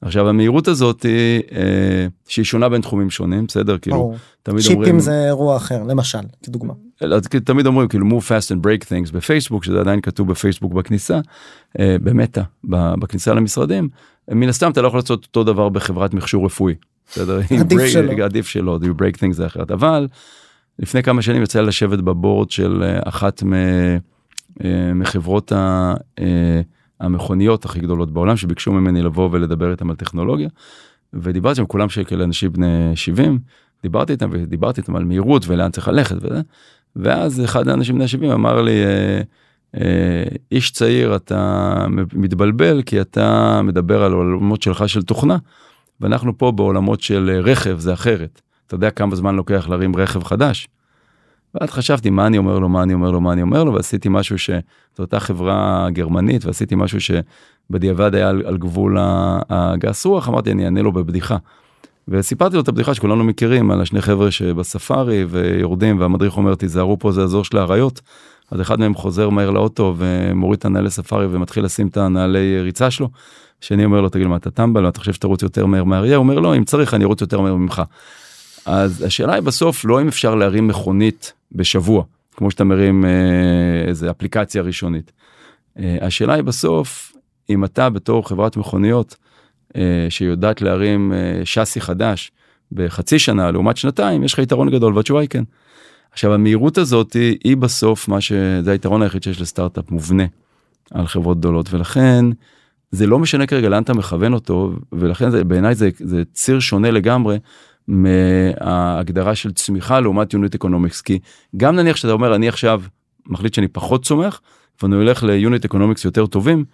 [0.03, 4.17] עכשיו המהירות הזאת היא, אה, שהיא שונה בין תחומים שונים בסדר כאילו ברור.
[4.43, 6.75] תמיד צ'יפים אומרים זה אירוע אחר למשל כדוגמה.
[7.31, 11.21] כאילו תמיד אומרים כאילו move fast and break things בפייסבוק שזה עדיין כתוב בפייסבוק בכניסה
[11.79, 13.89] אה, במטא ב- בכניסה למשרדים
[14.31, 16.75] מן הסתם אתה לא יכול לעשות אותו דבר בחברת מכשור רפואי.
[17.11, 17.41] בסדר?
[17.61, 18.25] עדיף שלא.
[18.25, 20.09] עדיף שלא you break things זה אחרת אבל
[20.79, 23.53] לפני כמה שנים יצא לשבת בבורד של אה, אחת מ-
[24.65, 25.95] אה, מחברות ה-
[27.01, 30.49] המכוניות הכי גדולות בעולם שביקשו ממני לבוא ולדבר איתם על טכנולוגיה.
[31.13, 33.39] ודיברתי עם כולם שכאלה אנשים בני 70
[33.83, 36.41] דיברתי איתם ודיברתי איתם על מהירות ולאן צריך ללכת וזה.
[36.99, 39.21] ואז אחד האנשים בני 70 אמר לי אה,
[39.81, 45.37] אה, איש צעיר אתה מתבלבל כי אתה מדבר על עולמות שלך של תוכנה
[46.01, 48.41] ואנחנו פה בעולמות של אה, רכב זה אחרת.
[48.67, 50.69] אתה יודע כמה זמן לוקח להרים רכב חדש.
[51.55, 54.09] ואז חשבתי מה אני אומר לו מה אני אומר לו מה אני אומר לו ועשיתי
[54.11, 54.59] משהו שזו
[54.99, 60.83] אותה חברה גרמנית ועשיתי משהו שבדיעבד היה על, על גבול הגס רוח אמרתי אני אענה
[60.83, 61.37] לו בבדיחה.
[62.09, 67.13] וסיפרתי לו את הבדיחה שכולנו מכירים על השני חבר'ה שבספארי ויורדים והמדריך אומר תיזהרו פה
[67.13, 68.01] זה האזור של האריות.
[68.51, 72.91] אז אחד מהם חוזר מהר לאוטו ומוריד את הנעלי ספארי ומתחיל לשים את הנעלי ריצה
[72.91, 73.09] שלו.
[73.63, 76.39] השני אומר לו תגיד מה אתה טמבל אתה חושב שתרוץ יותר מהר מאריה הוא אומר
[76.39, 77.83] לא אם צריך אני ארוץ יותר מהר ממך.
[78.67, 82.03] אז השאלה היא בסוף לא אם אפשר להרים מכונית בשבוע
[82.37, 83.11] כמו שאתה מרים אה,
[83.89, 85.13] איזה אפליקציה ראשונית.
[85.79, 87.13] אה, השאלה היא בסוף
[87.51, 89.17] אם אתה בתור חברת מכוניות
[90.09, 92.31] שיודעת להרים אה, שאסי חדש
[92.73, 95.45] בחצי שנה לעומת שנתיים יש לך יתרון גדול והתשובה היא כן.
[96.13, 100.25] עכשיו המהירות הזאת היא, היא בסוף מה שזה היתרון היחיד שיש לסטארט-אפ מובנה
[100.91, 102.25] על חברות גדולות ולכן
[102.91, 106.91] זה לא משנה כרגע לאן אתה מכוון אותו ולכן זה בעיניי זה, זה ציר שונה
[106.91, 107.39] לגמרי
[107.89, 111.19] מההגדרה של צמיחה לעומת unit economics כי
[111.57, 112.83] גם נניח שאתה אומר אני עכשיו
[113.27, 114.41] מחליט שאני פחות צומח
[114.83, 116.65] ואני הולך ל unit economics יותר טובים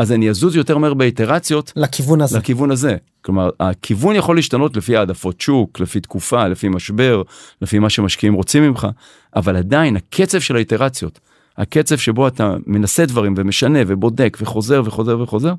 [0.00, 2.38] אז אני אזוז יותר מהר באיטרציות לכיוון הזה.
[2.38, 2.96] לכיוון הזה.
[3.22, 7.22] כלומר, הכיוון יכול להשתנות לפי העדפות שוק, לפי תקופה, לפי משבר,
[7.62, 8.88] לפי מה שמשקיעים רוצים ממך,
[9.36, 11.18] אבל עדיין הקצב של האיטרציות,
[11.58, 15.54] הקצב שבו אתה מנסה דברים ומשנה ובודק וחוזר וחוזר וחוזר,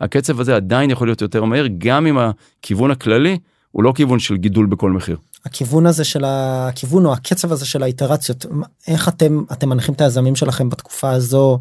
[0.00, 3.38] הקצב הזה עדיין יכול להיות יותר מהר, גם אם הכיוון הכללי
[3.70, 5.16] הוא לא כיוון של גידול בכל מחיר.
[5.44, 8.46] הכיוון הזה של הכיוון או הקצב הזה של האיטרציות
[8.88, 11.58] איך אתם אתם מנחים את היזמים שלכם בתקופה הזו.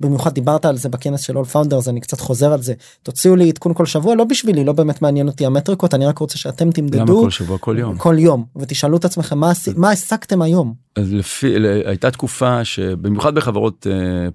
[0.00, 2.74] במיוחד דיברת על זה בכנס של all founders אני קצת חוזר על זה.
[3.02, 6.38] תוציאו לי עדכון כל שבוע לא בשבילי לא באמת מעניין אותי המטריקות אני רק רוצה
[6.38, 7.58] שאתם למה תמדדו כל שבוע?
[7.58, 7.98] כל יום?
[7.98, 10.74] כל יום ותשאלו את עצמכם מה מה השגתם היום.
[10.96, 13.86] אז לפי הייתה תקופה שבמיוחד בחברות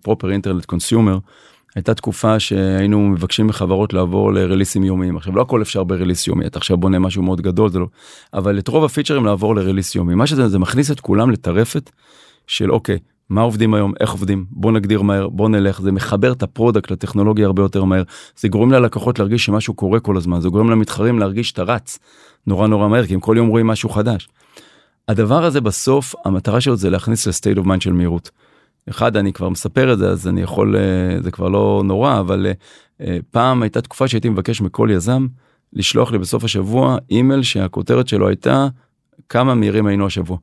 [0.01, 1.17] proper internet consumer
[1.75, 5.17] הייתה תקופה שהיינו מבקשים מחברות לעבור לרליסים יומיים.
[5.17, 7.85] עכשיו לא הכל אפשר ב release יומי אתה עכשיו בונה משהו מאוד גדול זה לא
[8.33, 10.15] אבל את רוב הפיצ'רים לעבור ל release יומי.
[10.15, 11.89] מה שזה זה מכניס את כולם לטרפת
[12.47, 12.99] של אוקיי
[13.29, 16.91] מה עובדים היום איך עובדים בוא נגדיר מהר בוא נלך זה מחבר את ה product
[16.91, 18.03] לטכנולוגיה הרבה יותר מהר
[18.39, 21.99] זה גורם ללקוחות להרגיש שמשהו קורה כל הזמן זה גורם למתחרים להרגיש שאתה רץ
[22.47, 24.29] נורא נורא מהר כי הם כל יום רואים משהו חדש.
[25.07, 28.31] הדבר הזה בסוף המטרה שלו זה להכניס ל state of mind של מהירות.
[28.89, 32.45] אחד אני כבר מספר את זה אז אני יכול אה, זה כבר לא נורא אבל
[32.45, 32.51] אה,
[33.01, 35.27] אה, פעם הייתה תקופה שהייתי מבקש מכל יזם
[35.73, 38.67] לשלוח לי בסוף השבוע אימייל שהכותרת שלו הייתה
[39.29, 40.37] כמה מהירים היינו השבוע.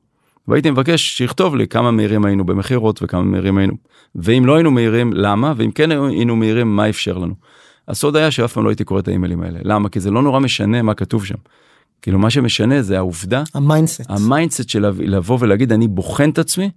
[0.47, 3.73] והייתי מבקש שיכתוב לי כמה מהירים היינו במכירות וכמה מהירים היינו
[4.15, 7.33] ואם לא היינו מהירים למה ואם כן היינו מהירים מה אפשר לנו.
[7.87, 10.39] הסוד היה שאף פעם לא הייתי קורא את האימיילים האלה למה כי זה לא נורא
[10.39, 11.35] משנה מה כתוב שם.
[12.01, 16.29] כאילו מה שמשנה זה העובדה ה mindset ה mindset של לב- לבוא ולהגיד אני בוחן
[16.29, 16.69] את עצמי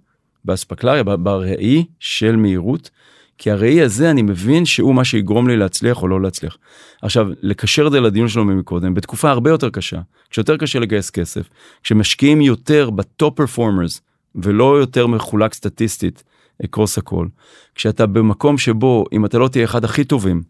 [0.45, 2.89] באספקלריה בראי של מהירות
[3.37, 6.57] כי הראי הזה אני מבין שהוא מה שיגרום לי להצליח או לא להצליח.
[7.01, 11.49] עכשיו לקשר את זה לדיון שלנו מקודם בתקופה הרבה יותר קשה כשיותר קשה לגייס כסף
[11.83, 14.01] כשמשקיעים יותר ב top performers
[14.35, 16.23] ולא יותר מחולק סטטיסטית
[16.65, 17.27] across הכל
[17.75, 20.41] כשאתה במקום שבו אם אתה לא תהיה אחד הכי טובים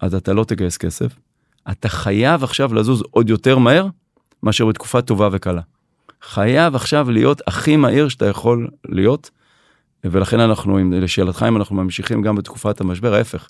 [0.00, 1.16] אז אתה לא תגייס כסף
[1.70, 3.86] אתה חייב עכשיו לזוז עוד יותר מהר
[4.42, 5.60] מאשר בתקופה טובה וקלה.
[6.22, 9.30] חייב עכשיו להיות הכי מהיר שאתה יכול להיות
[10.10, 13.48] ולכן אנחנו לשאלתך אם אנחנו ממשיכים גם בתקופת המשבר ההפך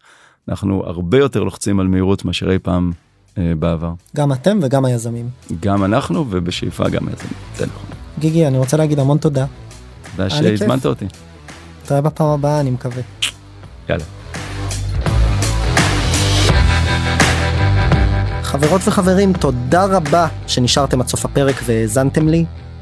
[0.49, 2.93] אנחנו הרבה יותר לוחצים על מהירות מאשר אי פעם
[3.39, 5.29] אה, בעבר גם אתם וגם היזמים.
[5.61, 7.33] גם אנחנו ובשאיפה גם יזמים.
[7.57, 7.91] זה נכון.
[8.19, 9.47] גיגי אני רוצה להגיד המון תודה.
[10.17, 10.31] תודה.
[10.31, 11.07] שהזמנת אותי.
[11.83, 13.03] נתראה בפעם הבאה אני מקווה.
[13.89, 14.05] יאללה.
[18.43, 22.45] חברות וחברים, תודה רבה שנשארתם עד סוף הפרק והאזנתם לי.